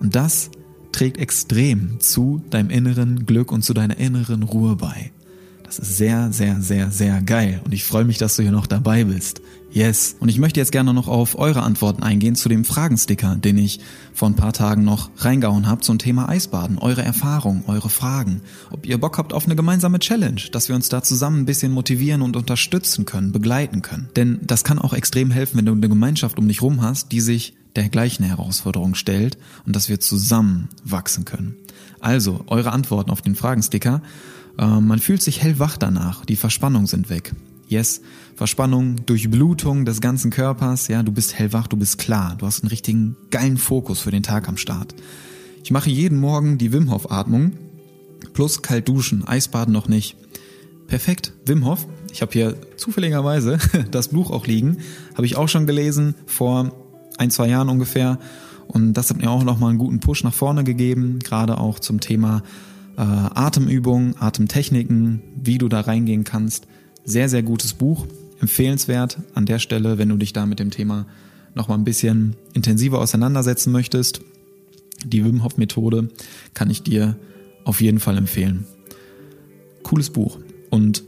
Und 0.00 0.16
das 0.16 0.50
trägt 0.92 1.18
extrem 1.18 2.00
zu 2.00 2.42
deinem 2.50 2.70
inneren 2.70 3.26
Glück 3.26 3.52
und 3.52 3.62
zu 3.62 3.74
deiner 3.74 3.96
inneren 3.98 4.42
Ruhe 4.42 4.76
bei. 4.76 5.12
Das 5.66 5.80
ist 5.80 5.96
sehr, 5.96 6.32
sehr, 6.32 6.60
sehr, 6.60 6.92
sehr 6.92 7.20
geil. 7.20 7.60
Und 7.64 7.74
ich 7.74 7.84
freue 7.84 8.04
mich, 8.04 8.18
dass 8.18 8.36
du 8.36 8.42
hier 8.42 8.52
noch 8.52 8.68
dabei 8.68 9.04
bist. 9.04 9.42
Yes. 9.72 10.16
Und 10.20 10.28
ich 10.28 10.38
möchte 10.38 10.60
jetzt 10.60 10.72
gerne 10.72 10.94
noch 10.94 11.08
auf 11.08 11.36
eure 11.38 11.62
Antworten 11.62 12.02
eingehen 12.02 12.36
zu 12.36 12.48
dem 12.48 12.64
Fragensticker, 12.64 13.34
den 13.34 13.58
ich 13.58 13.80
vor 14.14 14.28
ein 14.28 14.36
paar 14.36 14.52
Tagen 14.52 14.84
noch 14.84 15.10
reingehauen 15.18 15.66
habe 15.66 15.82
zum 15.82 15.98
Thema 15.98 16.28
Eisbaden. 16.28 16.78
Eure 16.78 17.02
Erfahrungen, 17.02 17.64
eure 17.66 17.90
Fragen. 17.90 18.40
Ob 18.70 18.86
ihr 18.86 18.98
Bock 18.98 19.18
habt 19.18 19.34
auf 19.34 19.44
eine 19.44 19.56
gemeinsame 19.56 19.98
Challenge, 19.98 20.40
dass 20.52 20.68
wir 20.68 20.76
uns 20.76 20.88
da 20.88 21.02
zusammen 21.02 21.40
ein 21.40 21.46
bisschen 21.46 21.72
motivieren 21.72 22.22
und 22.22 22.36
unterstützen 22.36 23.04
können, 23.04 23.32
begleiten 23.32 23.82
können. 23.82 24.08
Denn 24.16 24.38
das 24.44 24.64
kann 24.64 24.78
auch 24.78 24.94
extrem 24.94 25.30
helfen, 25.30 25.58
wenn 25.58 25.66
du 25.66 25.72
eine 25.72 25.88
Gemeinschaft 25.88 26.38
um 26.38 26.48
dich 26.48 26.62
rum 26.62 26.80
hast, 26.80 27.12
die 27.12 27.20
sich 27.20 27.54
der 27.74 27.88
gleichen 27.88 28.24
Herausforderung 28.24 28.94
stellt 28.94 29.36
und 29.66 29.76
dass 29.76 29.88
wir 29.88 30.00
zusammen 30.00 30.68
wachsen 30.84 31.24
können. 31.26 31.56
Also, 32.00 32.44
eure 32.46 32.72
Antworten 32.72 33.10
auf 33.10 33.20
den 33.20 33.34
Fragensticker. 33.34 34.00
Äh, 34.58 34.80
man 34.80 34.98
fühlt 34.98 35.22
sich 35.22 35.42
hellwach 35.42 35.76
danach, 35.76 36.24
die 36.24 36.36
Verspannungen 36.36 36.86
sind 36.86 37.10
weg. 37.10 37.32
Yes, 37.68 38.00
Verspannung, 38.36 39.04
Durchblutung 39.06 39.84
des 39.84 40.00
ganzen 40.00 40.30
Körpers, 40.30 40.86
ja, 40.88 41.02
du 41.02 41.10
bist 41.10 41.36
hellwach, 41.36 41.66
du 41.66 41.76
bist 41.76 41.98
klar, 41.98 42.36
du 42.38 42.46
hast 42.46 42.62
einen 42.62 42.68
richtigen 42.68 43.16
geilen 43.30 43.56
Fokus 43.56 44.00
für 44.00 44.12
den 44.12 44.22
Tag 44.22 44.48
am 44.48 44.56
Start. 44.56 44.94
Ich 45.64 45.72
mache 45.72 45.90
jeden 45.90 46.20
Morgen 46.20 46.58
die 46.58 46.72
Wim 46.72 46.90
Hof 46.92 47.10
Atmung 47.10 47.52
plus 48.34 48.62
kalt 48.62 48.88
duschen, 48.88 49.26
Eisbaden 49.26 49.72
noch 49.72 49.88
nicht. 49.88 50.16
Perfekt, 50.86 51.32
Wim 51.44 51.64
Hof. 51.64 51.86
Ich 52.12 52.22
habe 52.22 52.32
hier 52.32 52.56
zufälligerweise 52.76 53.58
das 53.90 54.08
Buch 54.08 54.30
auch 54.30 54.46
liegen, 54.46 54.78
habe 55.14 55.26
ich 55.26 55.36
auch 55.36 55.48
schon 55.48 55.66
gelesen 55.66 56.14
vor 56.26 56.72
ein, 57.18 57.30
zwei 57.30 57.48
Jahren 57.48 57.68
ungefähr 57.68 58.18
und 58.68 58.94
das 58.94 59.10
hat 59.10 59.16
mir 59.16 59.30
auch 59.30 59.42
nochmal 59.42 59.70
einen 59.70 59.78
guten 59.78 60.00
Push 60.00 60.22
nach 60.22 60.34
vorne 60.34 60.64
gegeben, 60.64 61.18
gerade 61.18 61.58
auch 61.58 61.78
zum 61.78 62.00
Thema 62.00 62.42
äh, 62.96 63.00
Atemübungen, 63.00 64.14
Atemtechniken, 64.18 65.22
wie 65.36 65.58
du 65.58 65.68
da 65.68 65.80
reingehen 65.80 66.24
kannst. 66.24 66.66
Sehr, 67.04 67.28
sehr 67.28 67.42
gutes 67.42 67.74
Buch. 67.74 68.06
Empfehlenswert 68.40 69.18
an 69.34 69.46
der 69.46 69.58
Stelle, 69.58 69.98
wenn 69.98 70.08
du 70.08 70.16
dich 70.16 70.32
da 70.32 70.46
mit 70.46 70.58
dem 70.58 70.70
Thema 70.70 71.06
noch 71.54 71.68
mal 71.68 71.74
ein 71.74 71.84
bisschen 71.84 72.36
intensiver 72.52 73.00
auseinandersetzen 73.00 73.72
möchtest. 73.72 74.20
Die 75.04 75.24
Wim 75.24 75.42
Hof 75.42 75.56
Methode 75.56 76.08
kann 76.54 76.70
ich 76.70 76.82
dir 76.82 77.16
auf 77.64 77.80
jeden 77.80 78.00
Fall 78.00 78.16
empfehlen. 78.16 78.66
Cooles 79.82 80.10
Buch 80.10 80.38
und 80.70 81.02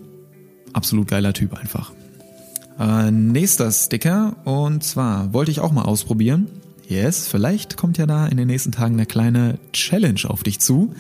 absolut 0.73 1.09
geiler 1.09 1.33
Typ 1.33 1.55
einfach. 1.55 1.93
Äh, 2.79 3.11
nächster 3.11 3.71
Sticker 3.71 4.37
und 4.45 4.85
zwar 4.85 5.33
wollte 5.33 5.51
ich 5.51 5.61
auch 5.61 5.73
mal 5.73 5.83
ausprobieren. 5.83 6.49
Yes, 6.87 7.29
vielleicht 7.29 7.77
kommt 7.77 7.99
ja 7.99 8.07
da 8.07 8.27
in 8.27 8.37
den 8.37 8.47
nächsten 8.47 8.73
Tagen 8.73 8.95
eine 8.95 9.07
kleine 9.07 9.59
Challenge 9.73 10.21
auf 10.25 10.43
dich 10.43 10.61
zu. 10.61 10.95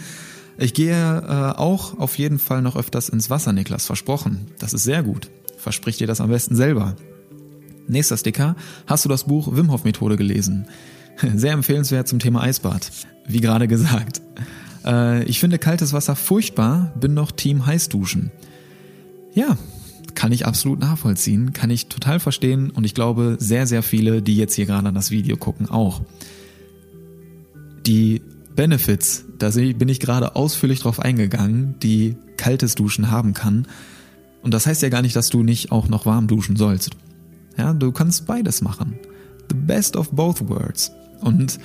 Ich 0.58 0.74
gehe 0.74 0.92
äh, 0.92 1.56
auch 1.56 1.98
auf 1.98 2.18
jeden 2.18 2.40
Fall 2.40 2.62
noch 2.62 2.74
öfters 2.74 3.08
ins 3.08 3.30
Wasser, 3.30 3.52
Niklas, 3.52 3.86
versprochen. 3.86 4.48
Das 4.58 4.74
ist 4.74 4.82
sehr 4.82 5.04
gut. 5.04 5.30
Versprich 5.56 5.98
dir 5.98 6.08
das 6.08 6.20
am 6.20 6.30
besten 6.30 6.56
selber. 6.56 6.96
Nächster 7.86 8.16
Sticker. 8.16 8.56
Hast 8.86 9.04
du 9.04 9.08
das 9.08 9.24
Buch 9.24 9.56
Wim 9.56 9.70
Hof 9.70 9.84
Methode 9.84 10.16
gelesen? 10.16 10.66
Sehr 11.34 11.52
empfehlenswert 11.52 12.06
zum 12.06 12.18
Thema 12.18 12.42
Eisbad. 12.42 12.90
Wie 13.26 13.40
gerade 13.40 13.66
gesagt. 13.68 14.20
Äh, 14.84 15.24
ich 15.24 15.40
finde 15.40 15.58
kaltes 15.58 15.92
Wasser 15.92 16.16
furchtbar, 16.16 16.92
bin 17.00 17.14
noch 17.14 17.30
Team 17.30 17.64
Heißduschen. 17.64 18.30
Ja, 19.34 19.56
kann 20.14 20.32
ich 20.32 20.44
absolut 20.44 20.80
nachvollziehen, 20.80 21.52
kann 21.52 21.70
ich 21.70 21.86
total 21.86 22.18
verstehen 22.18 22.70
und 22.70 22.84
ich 22.84 22.94
glaube 22.94 23.36
sehr, 23.38 23.66
sehr 23.66 23.82
viele, 23.82 24.22
die 24.22 24.36
jetzt 24.36 24.54
hier 24.54 24.66
gerade 24.66 24.92
das 24.92 25.10
Video 25.12 25.36
gucken, 25.36 25.70
auch. 25.70 26.02
Die 27.86 28.22
Benefits, 28.58 29.24
da 29.38 29.50
bin 29.50 29.88
ich 29.88 30.00
gerade 30.00 30.34
ausführlich 30.34 30.80
drauf 30.80 30.98
eingegangen, 30.98 31.76
die 31.80 32.16
kaltes 32.36 32.74
Duschen 32.74 33.08
haben 33.08 33.32
kann. 33.32 33.68
Und 34.42 34.52
das 34.52 34.66
heißt 34.66 34.82
ja 34.82 34.88
gar 34.88 35.00
nicht, 35.00 35.14
dass 35.14 35.28
du 35.28 35.44
nicht 35.44 35.70
auch 35.70 35.88
noch 35.88 36.06
warm 36.06 36.26
duschen 36.26 36.56
sollst. 36.56 36.90
Ja, 37.56 37.72
du 37.72 37.92
kannst 37.92 38.26
beides 38.26 38.60
machen. 38.60 38.98
The 39.48 39.54
best 39.54 39.96
of 39.96 40.10
both 40.10 40.48
worlds. 40.48 40.90
Und 41.20 41.60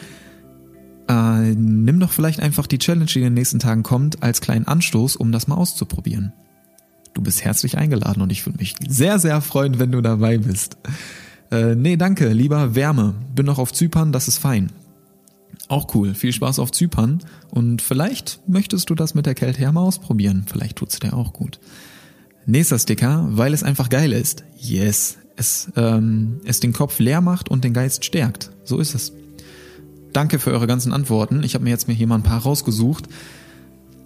äh, 1.10 1.56
nimm 1.56 1.99
doch 1.99 2.12
vielleicht 2.12 2.39
einfach 2.41 2.67
die 2.67 2.77
Challenge, 2.77 3.08
die 3.08 3.17
in 3.17 3.23
den 3.23 3.34
nächsten 3.34 3.58
Tagen 3.58 3.82
kommt, 3.82 4.21
als 4.21 4.39
kleinen 4.39 4.67
Anstoß, 4.67 5.15
um 5.15 5.32
das 5.32 5.47
mal 5.47 5.56
auszuprobieren. 5.56 6.32
Du 7.15 7.23
bist 7.23 7.43
herzlich 7.43 7.75
eingeladen 7.75 8.21
und 8.21 8.32
ich 8.32 8.45
würde 8.45 8.60
mich 8.60 8.75
sehr, 8.88 9.17
sehr 9.17 9.41
freuen, 9.41 9.79
wenn 9.79 9.91
du 9.91 10.01
dabei 10.01 10.38
bist. 10.38 10.77
Äh, 11.49 11.73
nee, 11.73 11.97
danke, 11.97 12.34
lieber 12.34 12.75
Wärme. 12.75 13.15
Bin 13.34 13.47
noch 13.47 13.58
auf 13.58 13.73
Zypern, 13.73 14.12
das 14.12 14.27
ist 14.27 14.38
fein. 14.38 14.69
Auch 15.68 15.94
cool. 15.96 16.13
Viel 16.13 16.34
Spaß 16.34 16.60
auf 16.60 16.72
Zypern. 16.72 17.24
Und 17.50 17.82
vielleicht 17.82 18.39
möchtest 18.48 18.89
du 18.89 18.96
das 18.96 19.16
mit 19.16 19.26
der 19.26 19.36
Kälte 19.36 19.62
ja 19.62 19.72
mal 19.72 19.82
ausprobieren. 19.82 20.46
Vielleicht 20.48 20.78
tut's 20.78 21.00
dir 21.00 21.13
auch 21.13 21.34
gut. 21.34 21.60
Nächster 22.46 22.78
Sticker, 22.78 23.28
weil 23.32 23.54
es 23.54 23.63
einfach 23.63 23.89
geil 23.89 24.12
ist. 24.12 24.44
Yes. 24.58 25.18
Es, 25.36 25.72
ähm, 25.76 26.42
es 26.46 26.60
den 26.60 26.74
Kopf 26.74 27.00
leer 27.00 27.22
macht 27.22 27.50
und 27.50 27.63
den 27.63 27.74
Geist 27.74 28.06
stärkt. 28.06 28.52
So 28.63 28.80
ist 28.80 28.94
es. 28.94 29.13
Danke 30.12 30.38
für 30.38 30.52
eure 30.52 30.68
ganzen 30.68 30.94
Antworten. 30.94 31.44
Ich 31.44 31.56
habe 31.56 31.63
mir 31.63 31.72
jetzt 31.72 31.89
hier 31.89 32.08
mal 32.08 32.16
ein 32.16 32.24
paar 32.24 32.44
rausgesucht. 32.44 33.08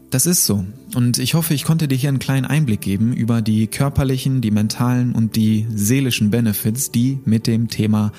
Das 0.09 0.25
ist 0.25 0.45
so. 0.45 0.65
Und 0.95 1.17
ich 1.17 1.33
hoffe, 1.33 1.53
ich 1.53 1.65
konnte 1.65 1.89
dir 1.89 1.97
hier 1.97 2.07
einen 2.09 2.19
kleinen 2.19 2.45
Einblick 2.45 2.79
geben 2.79 3.13
über 3.13 3.41
die 3.41 3.67
körperlichen, 3.67 4.39
die 4.39 4.51
mentalen 4.51 5.13
und 5.13 5.35
die 5.35 5.67
seelischen 5.69 6.31
Benefits, 6.31 6.91
die 6.91 7.19
mit 7.25 7.45
dem 7.45 7.67
Thema 7.67 8.13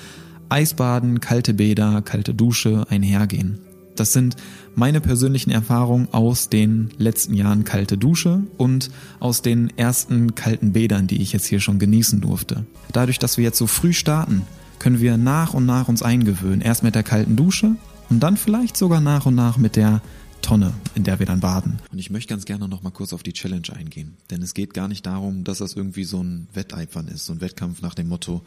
Eisbaden, 0.49 1.19
kalte 1.19 1.53
Bäder, 1.53 2.01
kalte 2.01 2.33
Dusche 2.33 2.85
einhergehen. 2.89 3.59
Das 3.95 4.13
sind 4.13 4.35
meine 4.75 5.01
persönlichen 5.01 5.51
Erfahrungen 5.51 6.07
aus 6.13 6.49
den 6.49 6.89
letzten 6.97 7.33
Jahren 7.33 7.65
kalte 7.65 7.97
Dusche 7.97 8.43
und 8.57 8.89
aus 9.19 9.41
den 9.41 9.77
ersten 9.77 10.35
kalten 10.35 10.71
Bädern, 10.71 11.07
die 11.07 11.21
ich 11.21 11.33
jetzt 11.33 11.47
hier 11.47 11.59
schon 11.59 11.79
genießen 11.79 12.21
durfte. 12.21 12.65
Dadurch, 12.93 13.19
dass 13.19 13.37
wir 13.37 13.43
jetzt 13.43 13.57
so 13.57 13.67
früh 13.67 13.91
starten, 13.91 14.43
können 14.79 15.01
wir 15.01 15.17
nach 15.17 15.53
und 15.53 15.65
nach 15.65 15.89
uns 15.89 16.01
eingewöhnen. 16.01 16.61
Erst 16.61 16.83
mit 16.83 16.95
der 16.95 17.03
kalten 17.03 17.35
Dusche 17.35 17.75
und 18.09 18.21
dann 18.21 18.37
vielleicht 18.37 18.77
sogar 18.77 19.01
nach 19.01 19.25
und 19.25 19.35
nach 19.35 19.57
mit 19.57 19.75
der 19.75 20.01
Tonne, 20.41 20.73
in 20.95 21.03
der 21.03 21.19
wir 21.19 21.25
dann 21.25 21.41
baden. 21.41 21.79
Und 21.91 21.99
ich 21.99 22.09
möchte 22.09 22.29
ganz 22.29 22.45
gerne 22.45 22.69
noch 22.69 22.81
mal 22.81 22.91
kurz 22.91 23.11
auf 23.11 23.23
die 23.23 23.33
Challenge 23.33 23.67
eingehen, 23.75 24.15
denn 24.29 24.41
es 24.41 24.53
geht 24.53 24.73
gar 24.73 24.87
nicht 24.87 25.05
darum, 25.05 25.43
dass 25.43 25.57
das 25.57 25.73
irgendwie 25.73 26.05
so 26.05 26.23
ein 26.23 26.47
Wetteifern 26.53 27.09
ist, 27.09 27.25
so 27.25 27.33
ein 27.33 27.41
Wettkampf 27.41 27.81
nach 27.81 27.93
dem 27.93 28.07
Motto, 28.07 28.41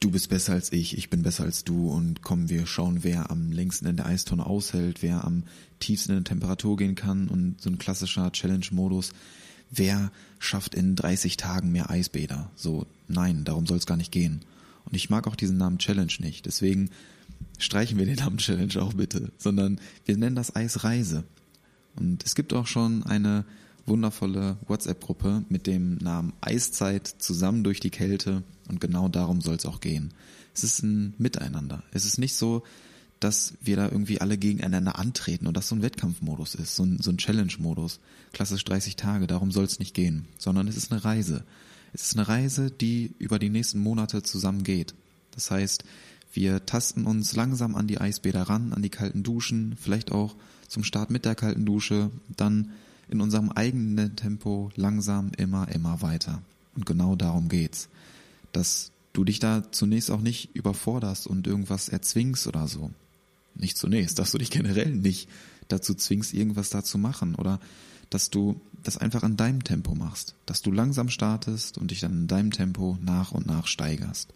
du 0.00 0.10
bist 0.10 0.28
besser 0.28 0.52
als 0.52 0.72
ich, 0.72 0.96
ich 0.96 1.10
bin 1.10 1.22
besser 1.22 1.44
als 1.44 1.64
du 1.64 1.90
und 1.90 2.22
komm, 2.22 2.48
wir 2.48 2.66
schauen, 2.66 3.02
wer 3.02 3.30
am 3.30 3.50
längsten 3.50 3.86
in 3.86 3.96
der 3.96 4.06
Eistonne 4.06 4.46
aushält, 4.46 5.02
wer 5.02 5.24
am 5.24 5.44
tiefsten 5.80 6.12
in 6.12 6.18
der 6.18 6.24
Temperatur 6.24 6.76
gehen 6.76 6.94
kann 6.94 7.28
und 7.28 7.60
so 7.60 7.70
ein 7.70 7.78
klassischer 7.78 8.30
Challenge-Modus, 8.30 9.12
wer 9.70 10.12
schafft 10.38 10.74
in 10.74 10.94
30 10.96 11.36
Tagen 11.36 11.72
mehr 11.72 11.90
Eisbäder? 11.90 12.50
So, 12.54 12.86
nein, 13.08 13.44
darum 13.44 13.66
soll 13.66 13.78
es 13.78 13.86
gar 13.86 13.96
nicht 13.96 14.12
gehen. 14.12 14.42
Und 14.84 14.94
ich 14.94 15.10
mag 15.10 15.26
auch 15.26 15.36
diesen 15.36 15.58
Namen 15.58 15.78
Challenge 15.78 16.12
nicht, 16.20 16.46
deswegen 16.46 16.90
streichen 17.58 17.98
wir 17.98 18.06
den 18.06 18.16
Namen 18.16 18.38
Challenge 18.38 18.80
auch 18.80 18.94
bitte, 18.94 19.32
sondern 19.36 19.80
wir 20.04 20.16
nennen 20.16 20.36
das 20.36 20.54
Eisreise. 20.54 21.24
Und 21.96 22.24
es 22.24 22.34
gibt 22.34 22.52
auch 22.52 22.66
schon 22.66 23.02
eine 23.02 23.44
wundervolle 23.88 24.58
WhatsApp-Gruppe 24.66 25.44
mit 25.48 25.66
dem 25.66 25.96
Namen 25.96 26.32
Eiszeit 26.40 27.06
zusammen 27.06 27.64
durch 27.64 27.80
die 27.80 27.90
Kälte 27.90 28.42
und 28.68 28.80
genau 28.80 29.08
darum 29.08 29.40
soll 29.40 29.56
es 29.56 29.66
auch 29.66 29.80
gehen. 29.80 30.12
Es 30.54 30.64
ist 30.64 30.82
ein 30.82 31.14
Miteinander. 31.18 31.82
Es 31.92 32.04
ist 32.04 32.18
nicht 32.18 32.34
so, 32.34 32.64
dass 33.20 33.54
wir 33.60 33.76
da 33.76 33.86
irgendwie 33.86 34.20
alle 34.20 34.38
gegeneinander 34.38 34.98
antreten 34.98 35.46
und 35.46 35.56
das 35.56 35.68
so 35.68 35.74
ein 35.74 35.82
Wettkampfmodus 35.82 36.54
ist, 36.54 36.76
so 36.76 36.84
ein, 36.84 36.98
so 37.00 37.10
ein 37.10 37.18
Challenge-Modus. 37.18 38.00
Klassisch 38.32 38.64
30 38.64 38.96
Tage, 38.96 39.26
darum 39.26 39.50
soll 39.50 39.64
es 39.64 39.78
nicht 39.78 39.94
gehen, 39.94 40.26
sondern 40.38 40.68
es 40.68 40.76
ist 40.76 40.92
eine 40.92 41.04
Reise. 41.04 41.44
Es 41.92 42.02
ist 42.02 42.16
eine 42.16 42.28
Reise, 42.28 42.70
die 42.70 43.14
über 43.18 43.38
die 43.38 43.50
nächsten 43.50 43.80
Monate 43.80 44.22
zusammen 44.22 44.62
geht. 44.62 44.94
Das 45.32 45.50
heißt, 45.50 45.84
wir 46.32 46.66
tasten 46.66 47.06
uns 47.06 47.34
langsam 47.34 47.74
an 47.74 47.86
die 47.86 48.00
Eisbäder 48.00 48.42
ran, 48.42 48.72
an 48.72 48.82
die 48.82 48.90
kalten 48.90 49.22
Duschen, 49.22 49.76
vielleicht 49.80 50.12
auch 50.12 50.36
zum 50.68 50.84
Start 50.84 51.10
mit 51.10 51.24
der 51.24 51.34
kalten 51.34 51.64
Dusche, 51.64 52.10
dann 52.36 52.72
in 53.08 53.20
unserem 53.20 53.50
eigenen 53.50 54.16
Tempo 54.16 54.70
langsam 54.76 55.30
immer, 55.36 55.68
immer 55.68 56.02
weiter. 56.02 56.42
Und 56.74 56.86
genau 56.86 57.16
darum 57.16 57.48
geht's. 57.48 57.88
Dass 58.52 58.90
du 59.12 59.24
dich 59.24 59.38
da 59.38 59.64
zunächst 59.70 60.10
auch 60.10 60.20
nicht 60.20 60.54
überforderst 60.54 61.26
und 61.26 61.46
irgendwas 61.46 61.88
erzwingst 61.88 62.46
oder 62.46 62.68
so. 62.68 62.90
Nicht 63.54 63.76
zunächst, 63.76 64.18
dass 64.18 64.30
du 64.30 64.38
dich 64.38 64.50
generell 64.50 64.94
nicht 64.94 65.28
dazu 65.68 65.94
zwingst, 65.94 66.34
irgendwas 66.34 66.70
da 66.70 66.82
zu 66.84 66.98
machen 66.98 67.34
oder 67.34 67.60
dass 68.10 68.30
du 68.30 68.60
das 68.82 68.96
einfach 68.96 69.22
in 69.22 69.36
deinem 69.36 69.64
Tempo 69.64 69.94
machst, 69.94 70.34
dass 70.46 70.62
du 70.62 70.70
langsam 70.70 71.08
startest 71.08 71.78
und 71.78 71.90
dich 71.90 72.00
dann 72.00 72.12
in 72.12 72.26
deinem 72.28 72.52
Tempo 72.52 72.96
nach 73.02 73.32
und 73.32 73.46
nach 73.46 73.66
steigerst. 73.66 74.32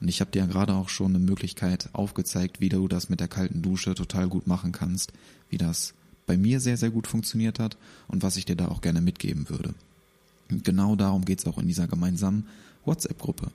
Und 0.00 0.08
ich 0.08 0.20
habe 0.20 0.30
dir 0.30 0.40
ja 0.40 0.46
gerade 0.46 0.74
auch 0.74 0.88
schon 0.88 1.16
eine 1.16 1.24
Möglichkeit 1.24 1.88
aufgezeigt, 1.92 2.60
wie 2.60 2.68
du 2.68 2.86
das 2.86 3.08
mit 3.08 3.20
der 3.20 3.28
kalten 3.28 3.62
Dusche 3.62 3.94
total 3.94 4.28
gut 4.28 4.46
machen 4.46 4.70
kannst, 4.70 5.12
wie 5.50 5.58
das 5.58 5.94
bei 6.28 6.36
mir 6.36 6.60
sehr, 6.60 6.76
sehr 6.76 6.90
gut 6.90 7.08
funktioniert 7.08 7.58
hat 7.58 7.76
und 8.06 8.22
was 8.22 8.36
ich 8.36 8.44
dir 8.44 8.54
da 8.54 8.68
auch 8.68 8.80
gerne 8.80 9.00
mitgeben 9.00 9.48
würde. 9.48 9.74
Und 10.50 10.62
genau 10.62 10.94
darum 10.94 11.24
geht's 11.24 11.46
auch 11.46 11.58
in 11.58 11.66
dieser 11.66 11.88
gemeinsamen 11.88 12.46
WhatsApp-Gruppe, 12.84 13.50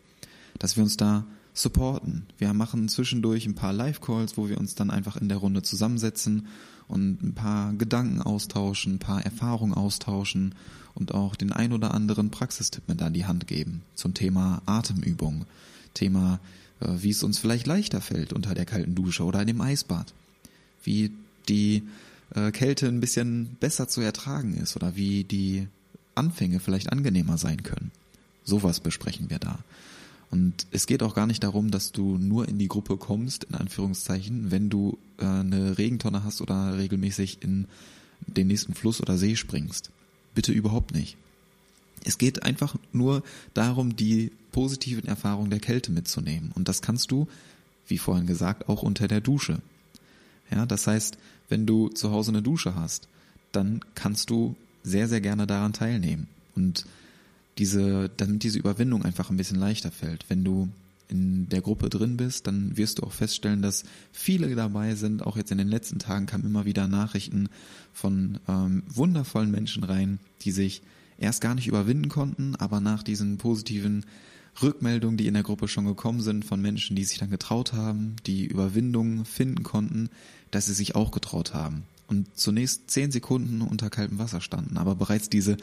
dass 0.60 0.76
wir 0.76 0.84
uns 0.84 0.98
da 0.98 1.24
supporten. 1.54 2.26
Wir 2.38 2.52
machen 2.54 2.90
zwischendurch 2.90 3.46
ein 3.46 3.56
paar 3.56 3.74
Live-Calls, 3.74 4.38
wo 4.38 4.50
wir 4.50 4.58
uns 4.58 4.76
dann 4.76 4.90
einfach 4.90 5.16
in 5.16 5.30
der 5.30 5.38
Runde 5.38 5.62
zusammensetzen 5.62 6.48
und 6.88 7.24
ein 7.24 7.34
paar 7.34 7.74
Gedanken 7.74 8.22
austauschen, 8.22 8.96
ein 8.96 9.00
paar 9.00 9.24
Erfahrungen 9.24 9.74
austauschen 9.74 10.56
und 10.96 11.14
auch 11.14 11.36
den 11.36 11.52
ein 11.52 11.74
oder 11.74 11.94
anderen 11.94 12.32
Praxistipp 12.32 12.88
mit 12.88 13.02
an 13.02 13.14
die 13.14 13.26
Hand 13.26 13.48
geben 13.48 13.84
zum 13.96 14.14
Thema 14.14 14.62
Atemübung, 14.66 15.46
Thema, 15.94 16.40
äh, 16.80 16.88
wie 16.98 17.12
es 17.12 17.24
uns 17.24 17.38
vielleicht 17.38 17.68
leichter 17.68 18.02
fällt 18.02 18.34
unter 18.34 18.56
der 18.56 18.66
kalten 18.66 18.96
Dusche 18.96 19.24
oder 19.24 19.42
in 19.42 19.48
dem 19.48 19.62
Eisbad, 19.62 20.14
wie 20.84 21.12
die 21.48 21.84
äh, 22.36 22.52
Kälte 22.52 22.88
ein 22.88 23.00
bisschen 23.00 23.58
besser 23.60 23.88
zu 23.88 24.02
ertragen 24.02 24.56
ist 24.56 24.76
oder 24.76 24.96
wie 24.96 25.24
die 25.24 25.67
Anfänge 26.15 26.60
vielleicht 26.60 26.91
angenehmer 26.91 27.38
sein 27.38 27.63
können. 27.63 27.91
Sowas 28.43 28.80
besprechen 28.80 29.30
wir 29.30 29.39
da. 29.39 29.60
Und 30.30 30.65
es 30.72 30.88
geht 30.88 31.04
auch 31.04 31.13
gar 31.13 31.28
nicht 31.28 31.43
darum, 31.43 31.69
dass 31.69 31.91
du 31.91 32.17
nur 32.17 32.48
in 32.48 32.58
die 32.58 32.67
Gruppe 32.67 32.98
kommst, 32.98 33.43
in 33.43 33.56
Anführungszeichen, 33.56 34.50
wenn 34.50 34.69
du 34.69 34.98
äh, 35.19 35.26
eine 35.26 35.78
Regentonne 35.78 36.24
hast 36.24 36.41
oder 36.41 36.78
regelmäßig 36.78 37.43
in 37.43 37.67
den 38.26 38.48
nächsten 38.48 38.74
Fluss 38.74 39.00
oder 39.00 39.17
See 39.17 39.36
springst. 39.36 39.91
Bitte 40.34 40.52
überhaupt 40.52 40.93
nicht. 40.96 41.17
Es 42.04 42.17
geht 42.17 42.43
einfach 42.43 42.76
nur 42.91 43.24
darum, 43.54 43.96
die 43.96 44.32
positiven 44.52 45.06
Erfahrungen 45.06 45.52
der 45.52 45.60
Kälte 45.60 45.91
mitzunehmen. 45.91 46.52
Und 46.54 46.67
das 46.67 46.82
kannst 46.82 47.12
du, 47.12 47.28
wie 47.88 47.98
vorhin 47.98 48.26
gesagt, 48.26 48.69
auch 48.69 48.82
unter 48.82 49.08
der 49.08 49.22
Dusche. 49.22 49.60
Ja, 50.51 50.65
das 50.65 50.88
heißt, 50.88 51.17
wenn 51.49 51.65
du 51.65 51.89
zu 51.89 52.12
Hause 52.12 52.32
eine 52.32 52.41
Dusche 52.41 52.75
hast, 52.75 53.08
dann 53.51 53.82
kannst 53.95 54.29
du 54.29 54.56
sehr, 54.84 55.08
sehr 55.08 55.21
gerne 55.21 55.47
daran 55.47 55.73
teilnehmen. 55.73 56.27
Und 56.56 56.86
diese, 57.58 58.10
damit 58.17 58.43
diese 58.43 58.60
Überwindung 58.60 59.03
einfach 59.06 59.29
ein 59.29 59.38
bisschen 59.38 59.60
leichter 59.60 59.91
fällt. 59.91 60.25
Wenn 60.29 60.43
du 60.43 60.69
in 61.10 61.47
der 61.49 61.62
Gruppe 61.62 61.89
drin 61.89 62.17
bist, 62.17 62.47
dann 62.47 62.75
wirst 62.75 62.97
du 62.97 63.03
auch 63.03 63.12
feststellen, 63.12 63.62
dass 63.62 63.84
viele 64.12 64.53
dabei 64.56 64.95
sind. 64.95 65.23
Auch 65.23 65.38
jetzt 65.38 65.51
in 65.51 65.58
den 65.58 65.67
letzten 65.67 65.99
Tagen 65.99 66.25
kamen 66.25 66.45
immer 66.45 66.65
wieder 66.65 66.88
Nachrichten 66.88 67.49
von 67.93 68.39
ähm, 68.47 68.84
wundervollen 68.88 69.51
Menschen 69.51 69.84
rein, 69.84 70.19
die 70.41 70.51
sich 70.51 70.82
erst 71.17 71.41
gar 71.41 71.53
nicht 71.56 71.67
überwinden 71.67 72.10
konnten, 72.10 72.56
aber 72.56 72.79
nach 72.79 73.03
diesen 73.03 73.38
positiven 73.38 74.06
Rückmeldungen, 74.62 75.18
die 75.18 75.28
in 75.28 75.34
der 75.34 75.44
Gruppe 75.44 75.68
schon 75.68 75.86
gekommen 75.86 76.22
sind 76.22 76.46
von 76.46 76.62
Menschen, 76.62 76.96
die 76.96 77.04
sich 77.04 77.18
dann 77.18 77.30
getraut 77.30 77.74
haben, 77.74 78.16
die 78.26 78.46
Überwindungen 78.46 79.26
finden 79.26 79.63
konnten, 79.63 80.10
dass 80.52 80.68
sie 80.68 80.74
sich 80.74 80.96
auch 80.96 81.12
getraut 81.12 81.54
haben 81.54 81.84
und 82.08 82.28
zunächst 82.38 82.89
zehn 82.92 83.12
Sekunden 83.12 83.62
unter 83.62 83.89
kaltem 83.89 84.20
Wasser 84.20 84.42
standen, 84.42 84.78
aber 84.78 84.96
bereits 84.96 85.30
diese, 85.30 85.58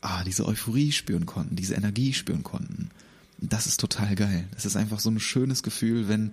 ah, 0.00 0.24
diese 0.24 0.46
Euphorie 0.46 0.92
spüren 0.92 1.26
konnten, 1.26 1.56
diese 1.56 1.74
Energie 1.74 2.12
spüren 2.12 2.42
konnten. 2.42 2.90
Das 3.38 3.66
ist 3.66 3.80
total 3.80 4.14
geil. 4.14 4.46
Das 4.52 4.64
ist 4.64 4.76
einfach 4.76 5.00
so 5.00 5.10
ein 5.10 5.20
schönes 5.20 5.62
Gefühl, 5.62 6.08
wenn 6.08 6.32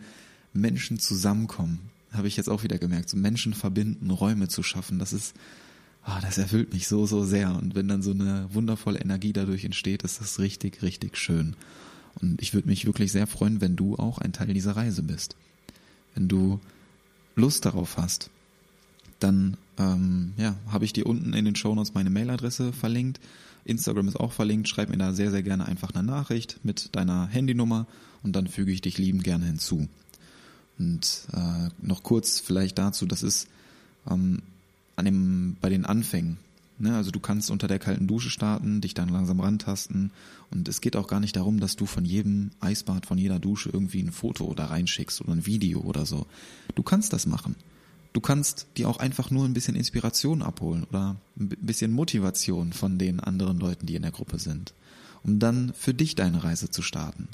Menschen 0.54 1.00
zusammenkommen. 1.00 1.80
Habe 2.12 2.28
ich 2.28 2.38
jetzt 2.38 2.50
auch 2.50 2.63
wieder 2.63 2.78
gemerkt, 2.78 3.10
so 3.10 3.17
Menschen 3.17 3.54
verbinden, 3.54 4.12
Räume 4.12 4.50
zu 4.50 4.63
schaffen. 4.63 5.00
Das 5.00 5.13
ist, 5.13 5.34
ah, 6.04 6.19
das 6.21 6.38
erfüllt 6.38 6.74
mich 6.74 6.88
so, 6.88 7.06
so 7.06 7.24
sehr. 7.24 7.56
Und 7.56 7.74
wenn 7.74 7.88
dann 7.88 8.02
so 8.02 8.12
eine 8.12 8.47
wundervolle 8.54 9.00
Energie 9.00 9.34
dadurch 9.34 9.63
entsteht, 9.63 10.04
ist 10.04 10.19
das 10.19 10.39
richtig, 10.39 10.82
richtig 10.82 11.17
schön. 11.17 11.56
Und 12.19 12.41
ich 12.41 12.54
würde 12.54 12.67
mich 12.67 12.86
wirklich 12.86 13.12
sehr 13.12 13.28
freuen, 13.28 13.62
wenn 13.62 13.76
du 13.76 13.95
auch 13.95 14.17
ein 14.17 14.34
Teil 14.34 14.54
dieser 14.54 14.76
Reise 14.76 15.04
bist. 15.04 15.36
Wenn 16.13 16.28
du 16.28 16.60
Lust 17.36 17.65
darauf 17.65 17.97
hast, 17.97 18.30
dann 19.19 19.58
ähm, 19.78 20.34
ja, 20.38 20.56
habe 20.67 20.86
ich 20.86 20.93
dir 20.93 21.06
unten 21.06 21.34
in 21.34 21.45
den 21.45 21.56
Show 21.56 21.74
Notes 21.74 21.93
meine 21.93 22.10
Mailadresse 22.10 22.74
verlinkt. 22.74 23.19
Instagram 23.63 24.08
ist 24.08 24.19
auch 24.19 24.32
verlinkt. 24.32 24.67
Schreib 24.67 24.89
mir 24.89 24.97
da 24.97 25.13
sehr, 25.13 25.32
sehr 25.32 25.43
gerne 25.43 25.65
einfach 25.65 25.93
eine 25.93 26.04
Nachricht 26.04 26.60
mit 26.63 26.95
deiner 26.95 27.28
Handynummer 27.28 27.88
und 28.24 28.36
dann 28.36 28.47
füge 28.47 28.71
ich 28.71 28.82
dich 28.82 28.97
lieben 28.97 29.24
gerne 29.24 29.45
hinzu. 29.45 29.88
Und 30.80 31.28
äh, 31.34 31.69
noch 31.82 32.04
kurz 32.04 32.39
vielleicht 32.39 32.78
dazu, 32.78 33.06
das 33.06 33.24
ist 33.24 33.47
ähm, 34.10 34.41
an 34.95 35.06
dem, 35.06 35.58
bei 35.62 35.69
den 35.69 35.86
Anfängen 35.86 36.38
Ne? 36.82 36.96
Also 36.96 37.12
du 37.12 37.20
kannst 37.20 37.52
unter 37.52 37.67
der 37.67 37.80
kalten 37.80 38.08
Dusche 38.08 38.30
starten, 38.30 38.82
dich 38.82 38.94
dann 38.94 39.10
langsam 39.10 39.39
rantasten 39.39 40.12
und 40.50 40.67
es 40.67 40.82
geht 40.82 40.96
auch 40.96 41.08
gar 41.08 41.20
nicht 41.20 41.36
darum, 41.36 41.60
dass 41.60 41.76
du 41.76 41.86
von 41.86 42.06
jedem 42.06 42.52
Eisbad, 42.60 43.06
von 43.06 43.17
jeder 43.17 43.39
Dusche 43.39 43.70
irgendwie 43.72 44.02
ein 44.02 44.12
Foto 44.12 44.54
da 44.54 44.65
reinschickst 44.65 45.22
oder 45.22 45.34
ein 45.34 45.46
Video 45.46 45.82
oder 45.82 46.06
so. 46.06 46.26
Du 46.76 46.84
kannst 46.84 47.13
das 47.13 47.26
machen. 47.26 47.56
Du 48.13 48.20
kannst 48.20 48.67
dir 48.76 48.89
auch 48.89 48.98
einfach 48.98 49.32
nur 49.32 49.46
ein 49.46 49.54
bisschen 49.54 49.76
Inspiration 49.76 50.41
abholen 50.41 50.84
oder 50.84 51.15
ein 51.39 51.50
bisschen 51.62 51.91
Motivation 51.91 52.74
von 52.74 52.98
den 52.98 53.20
anderen 53.22 53.60
Leuten, 53.60 53.86
die 53.86 53.96
in 53.96 54.02
der 54.02 54.12
Gruppe 54.12 54.38
sind, 54.38 54.74
um 55.24 55.39
dann 55.39 55.72
für 55.74 55.94
dich 55.94 56.15
deine 56.15 56.44
Reise 56.44 56.70
zu 56.70 56.82
starten. 56.82 57.30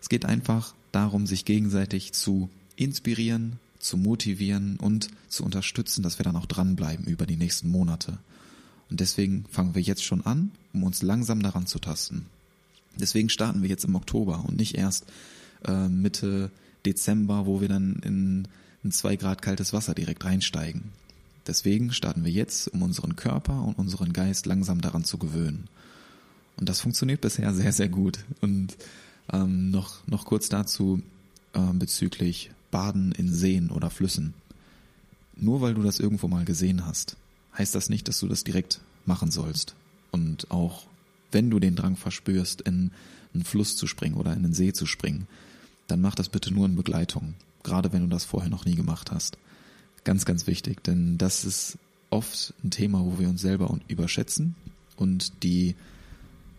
Es 0.00 0.08
geht 0.08 0.24
einfach 0.24 0.74
darum, 0.92 1.26
sich 1.26 1.44
gegenseitig 1.44 2.12
zu 2.12 2.48
inspirieren, 2.76 3.58
zu 3.78 3.98
motivieren 3.98 4.76
und 4.78 5.08
zu 5.28 5.44
unterstützen, 5.44 6.02
dass 6.02 6.18
wir 6.18 6.24
dann 6.24 6.36
auch 6.36 6.46
dranbleiben 6.46 7.04
über 7.04 7.26
die 7.26 7.36
nächsten 7.36 7.68
Monate. 7.70 8.18
Und 8.90 9.00
deswegen 9.00 9.44
fangen 9.50 9.74
wir 9.74 9.82
jetzt 9.82 10.04
schon 10.04 10.24
an, 10.24 10.52
um 10.72 10.82
uns 10.82 11.02
langsam 11.02 11.42
daran 11.42 11.66
zu 11.66 11.78
tasten. 11.78 12.26
Deswegen 12.96 13.28
starten 13.28 13.62
wir 13.62 13.68
jetzt 13.68 13.84
im 13.84 13.94
Oktober 13.94 14.44
und 14.46 14.56
nicht 14.56 14.76
erst 14.76 15.06
äh, 15.66 15.88
Mitte 15.88 16.50
Dezember, 16.86 17.46
wo 17.46 17.60
wir 17.60 17.68
dann 17.68 17.96
in 18.04 18.48
in 18.84 18.92
zwei 18.92 19.16
Grad 19.16 19.42
kaltes 19.42 19.72
Wasser 19.72 19.94
direkt 19.94 20.24
reinsteigen. 20.24 20.92
Deswegen 21.46 21.92
starten 21.92 22.24
wir 22.24 22.30
jetzt, 22.30 22.68
um 22.68 22.82
unseren 22.82 23.16
Körper 23.16 23.62
und 23.62 23.78
unseren 23.78 24.12
Geist 24.12 24.46
langsam 24.46 24.80
daran 24.80 25.04
zu 25.04 25.18
gewöhnen. 25.18 25.68
Und 26.56 26.68
das 26.68 26.80
funktioniert 26.80 27.20
bisher 27.20 27.52
sehr, 27.54 27.72
sehr 27.72 27.88
gut. 27.88 28.18
Und 28.40 28.76
ähm, 29.32 29.70
noch, 29.70 30.06
noch 30.06 30.26
kurz 30.26 30.48
dazu 30.48 31.02
äh, 31.54 31.72
bezüglich 31.72 32.50
Baden 32.70 33.12
in 33.12 33.32
Seen 33.32 33.70
oder 33.70 33.90
Flüssen. 33.90 34.34
Nur 35.36 35.60
weil 35.60 35.74
du 35.74 35.82
das 35.82 35.98
irgendwo 35.98 36.28
mal 36.28 36.44
gesehen 36.44 36.86
hast, 36.86 37.16
heißt 37.58 37.74
das 37.74 37.88
nicht, 37.88 38.08
dass 38.08 38.20
du 38.20 38.28
das 38.28 38.44
direkt 38.44 38.80
machen 39.06 39.30
sollst. 39.30 39.74
Und 40.10 40.50
auch 40.50 40.86
wenn 41.32 41.50
du 41.50 41.58
den 41.58 41.76
Drang 41.76 41.96
verspürst, 41.96 42.60
in 42.62 42.92
einen 43.32 43.44
Fluss 43.44 43.76
zu 43.76 43.86
springen 43.86 44.16
oder 44.16 44.32
in 44.32 44.44
einen 44.44 44.54
See 44.54 44.72
zu 44.72 44.86
springen, 44.86 45.26
dann 45.86 46.00
mach 46.00 46.14
das 46.14 46.28
bitte 46.28 46.52
nur 46.52 46.66
in 46.66 46.76
Begleitung 46.76 47.34
gerade 47.64 47.92
wenn 47.92 48.02
du 48.02 48.08
das 48.08 48.24
vorher 48.24 48.50
noch 48.50 48.64
nie 48.64 48.76
gemacht 48.76 49.10
hast. 49.10 49.36
Ganz, 50.04 50.24
ganz 50.24 50.46
wichtig, 50.46 50.84
denn 50.84 51.18
das 51.18 51.44
ist 51.44 51.78
oft 52.10 52.54
ein 52.62 52.70
Thema, 52.70 53.00
wo 53.04 53.18
wir 53.18 53.28
uns 53.28 53.40
selber 53.40 53.76
überschätzen 53.88 54.54
und 54.96 55.42
die 55.42 55.74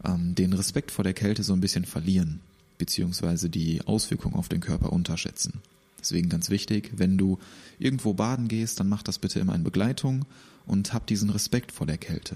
ähm, 0.03 0.36
den 0.36 0.51
Respekt 0.51 0.91
vor 0.91 1.03
der 1.03 1.13
Kälte 1.13 1.43
so 1.43 1.53
ein 1.53 1.62
bisschen 1.62 1.86
verlieren, 1.86 2.41
beziehungsweise 2.77 3.49
die 3.49 3.81
Auswirkungen 3.86 4.36
auf 4.36 4.49
den 4.49 4.60
Körper 4.60 4.91
unterschätzen. 4.91 5.62
Deswegen 6.05 6.29
ganz 6.29 6.51
wichtig, 6.51 6.91
wenn 6.97 7.17
du 7.17 7.39
irgendwo 7.79 8.13
baden 8.13 8.47
gehst, 8.47 8.79
dann 8.79 8.87
mach 8.87 9.01
das 9.01 9.17
bitte 9.17 9.39
immer 9.39 9.55
in 9.55 9.63
Begleitung 9.63 10.25
und 10.67 10.93
hab 10.93 11.07
diesen 11.07 11.31
Respekt 11.31 11.71
vor 11.71 11.87
der 11.87 11.97
Kälte. 11.97 12.35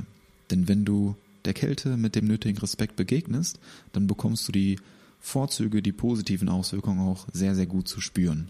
Denn 0.50 0.68
wenn 0.68 0.86
du 0.86 1.16
der 1.46 1.54
Kälte 1.54 1.96
mit 1.96 2.16
dem 2.16 2.26
nötigen 2.26 2.58
Respekt 2.58 2.96
begegnest, 2.96 3.60
dann 3.92 4.08
bekommst 4.08 4.48
du 4.48 4.52
die 4.52 4.80
Vorzüge, 5.20 5.84
die 5.84 5.92
positiven 5.92 6.50
Auswirkungen 6.50 7.00
auch 7.02 7.28
sehr, 7.32 7.54
sehr 7.54 7.68
gut 7.68 7.88
zu 7.88 8.02
spüren. 8.02 8.48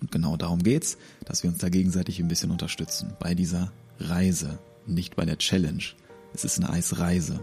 Und 0.00 0.10
genau 0.10 0.38
darum 0.38 0.62
geht's, 0.62 0.96
dass 1.26 1.42
wir 1.42 1.50
uns 1.50 1.58
da 1.58 1.68
gegenseitig 1.68 2.18
ein 2.18 2.28
bisschen 2.28 2.50
unterstützen. 2.50 3.12
Bei 3.20 3.34
dieser 3.34 3.72
Reise, 3.98 4.58
nicht 4.86 5.16
bei 5.16 5.26
der 5.26 5.36
Challenge. 5.36 5.84
Es 6.32 6.46
ist 6.46 6.58
eine 6.58 6.70
Eisreise. 6.70 7.40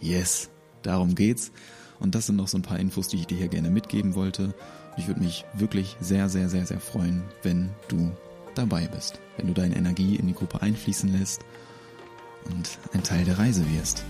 Yes, 0.00 0.48
darum 0.82 1.16
geht's. 1.16 1.50
Und 1.98 2.14
das 2.14 2.26
sind 2.26 2.36
noch 2.36 2.48
so 2.48 2.56
ein 2.56 2.62
paar 2.62 2.78
Infos, 2.78 3.08
die 3.08 3.16
ich 3.16 3.26
dir 3.26 3.36
hier 3.36 3.48
gerne 3.48 3.70
mitgeben 3.70 4.14
wollte. 4.14 4.54
Ich 4.96 5.06
würde 5.06 5.20
mich 5.20 5.44
wirklich 5.54 5.96
sehr, 6.00 6.28
sehr, 6.28 6.48
sehr, 6.48 6.66
sehr 6.66 6.80
freuen, 6.80 7.22
wenn 7.42 7.70
du 7.88 8.10
dabei 8.54 8.86
bist. 8.88 9.20
Wenn 9.36 9.46
du 9.46 9.54
deine 9.54 9.76
Energie 9.76 10.16
in 10.16 10.26
die 10.26 10.34
Gruppe 10.34 10.62
einfließen 10.62 11.10
lässt 11.12 11.42
und 12.46 12.78
ein 12.92 13.02
Teil 13.02 13.24
der 13.24 13.38
Reise 13.38 13.64
wirst. 13.76 14.04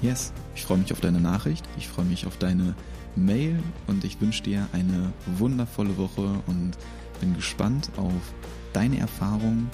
Yes, 0.00 0.32
ich 0.54 0.64
freue 0.64 0.78
mich 0.78 0.92
auf 0.92 1.00
deine 1.00 1.20
Nachricht. 1.20 1.64
Ich 1.78 1.88
freue 1.88 2.04
mich 2.04 2.26
auf 2.26 2.36
deine 2.36 2.74
Mail 3.14 3.62
und 3.86 4.04
ich 4.04 4.20
wünsche 4.20 4.42
dir 4.42 4.66
eine 4.72 5.12
wundervolle 5.38 5.96
Woche 5.96 6.34
und 6.46 6.72
bin 7.20 7.34
gespannt 7.34 7.90
auf 7.96 8.34
deine 8.72 8.98
Erfahrungen, 8.98 9.70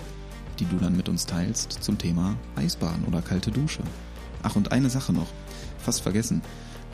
die 0.59 0.67
du 0.67 0.77
dann 0.77 0.97
mit 0.97 1.09
uns 1.09 1.25
teilst 1.25 1.73
zum 1.83 1.99
Thema 1.99 2.37
Eisbaden 2.57 3.05
oder 3.05 3.23
kalte 3.23 3.51
Dusche. 3.51 3.83
Ach, 4.43 4.57
und 4.57 4.73
eine 4.73 4.91
Sache 4.91 5.13
noch, 5.13 5.29
fast 5.79 6.03
vergessen. 6.03 6.43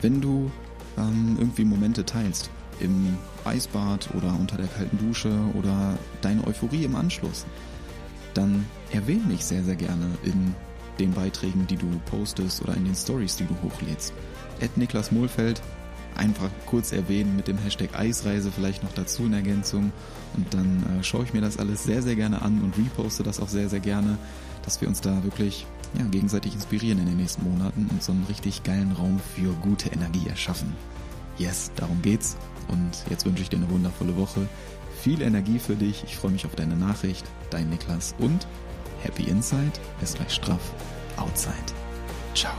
Wenn 0.01 0.21
du 0.21 0.51
ähm, 0.97 1.35
irgendwie 1.39 1.65
Momente 1.65 2.05
teilst, 2.05 2.49
im 2.79 3.17
Eisbad 3.43 4.09
oder 4.15 4.29
unter 4.39 4.57
der 4.57 4.67
kalten 4.67 4.97
Dusche 4.97 5.33
oder 5.53 5.97
deine 6.21 6.45
Euphorie 6.45 6.85
im 6.85 6.95
Anschluss, 6.95 7.45
dann 8.33 8.65
erwähne 8.91 9.25
mich 9.27 9.45
sehr, 9.45 9.63
sehr 9.63 9.75
gerne 9.75 10.05
in 10.23 10.53
den 10.99 11.13
Beiträgen, 11.13 11.67
die 11.67 11.77
du 11.77 11.87
postest 12.05 12.61
oder 12.61 12.75
in 12.75 12.85
den 12.85 12.95
Stories, 12.95 13.35
die 13.35 13.45
du 13.45 13.55
hochlädst. 13.63 14.13
Ed 14.59 14.77
Niklas 14.77 15.11
Mohlfeld 15.11 15.61
einfach 16.15 16.49
kurz 16.65 16.91
erwähnen 16.91 17.35
mit 17.35 17.47
dem 17.47 17.57
Hashtag 17.57 17.97
Eisreise 17.97 18.51
vielleicht 18.51 18.83
noch 18.83 18.93
dazu 18.93 19.25
in 19.25 19.33
Ergänzung. 19.33 19.91
Und 20.35 20.53
dann 20.53 20.83
äh, 20.99 21.03
schaue 21.03 21.23
ich 21.25 21.33
mir 21.33 21.41
das 21.41 21.57
alles 21.57 21.83
sehr, 21.83 22.01
sehr 22.01 22.15
gerne 22.15 22.41
an 22.41 22.61
und 22.61 22.77
reposte 22.77 23.23
das 23.23 23.39
auch 23.39 23.49
sehr, 23.49 23.69
sehr 23.69 23.79
gerne, 23.79 24.17
dass 24.63 24.81
wir 24.81 24.87
uns 24.87 25.01
da 25.01 25.23
wirklich 25.23 25.65
ja, 25.97 26.05
gegenseitig 26.05 26.53
inspirieren 26.53 26.99
in 26.99 27.05
den 27.05 27.17
nächsten 27.17 27.43
Monaten 27.43 27.87
und 27.91 28.03
so 28.03 28.11
einen 28.11 28.25
richtig 28.25 28.63
geilen 28.63 28.91
Raum 28.93 29.19
für 29.35 29.53
gute 29.61 29.89
Energie 29.89 30.27
erschaffen. 30.27 30.73
Yes, 31.37 31.71
darum 31.75 32.01
geht's. 32.01 32.37
Und 32.67 32.91
jetzt 33.09 33.25
wünsche 33.25 33.41
ich 33.43 33.49
dir 33.49 33.57
eine 33.57 33.69
wundervolle 33.69 34.15
Woche. 34.17 34.47
Viel 35.01 35.21
Energie 35.21 35.59
für 35.59 35.75
dich. 35.75 36.03
Ich 36.05 36.17
freue 36.17 36.31
mich 36.31 36.45
auf 36.45 36.55
deine 36.55 36.75
Nachricht. 36.75 37.25
Dein 37.49 37.69
Niklas 37.69 38.15
und 38.19 38.47
Happy 39.03 39.23
Inside 39.23 39.73
ist 40.01 40.15
gleich 40.15 40.33
straff 40.33 40.73
Outside. 41.17 41.53
Ciao. 42.33 42.55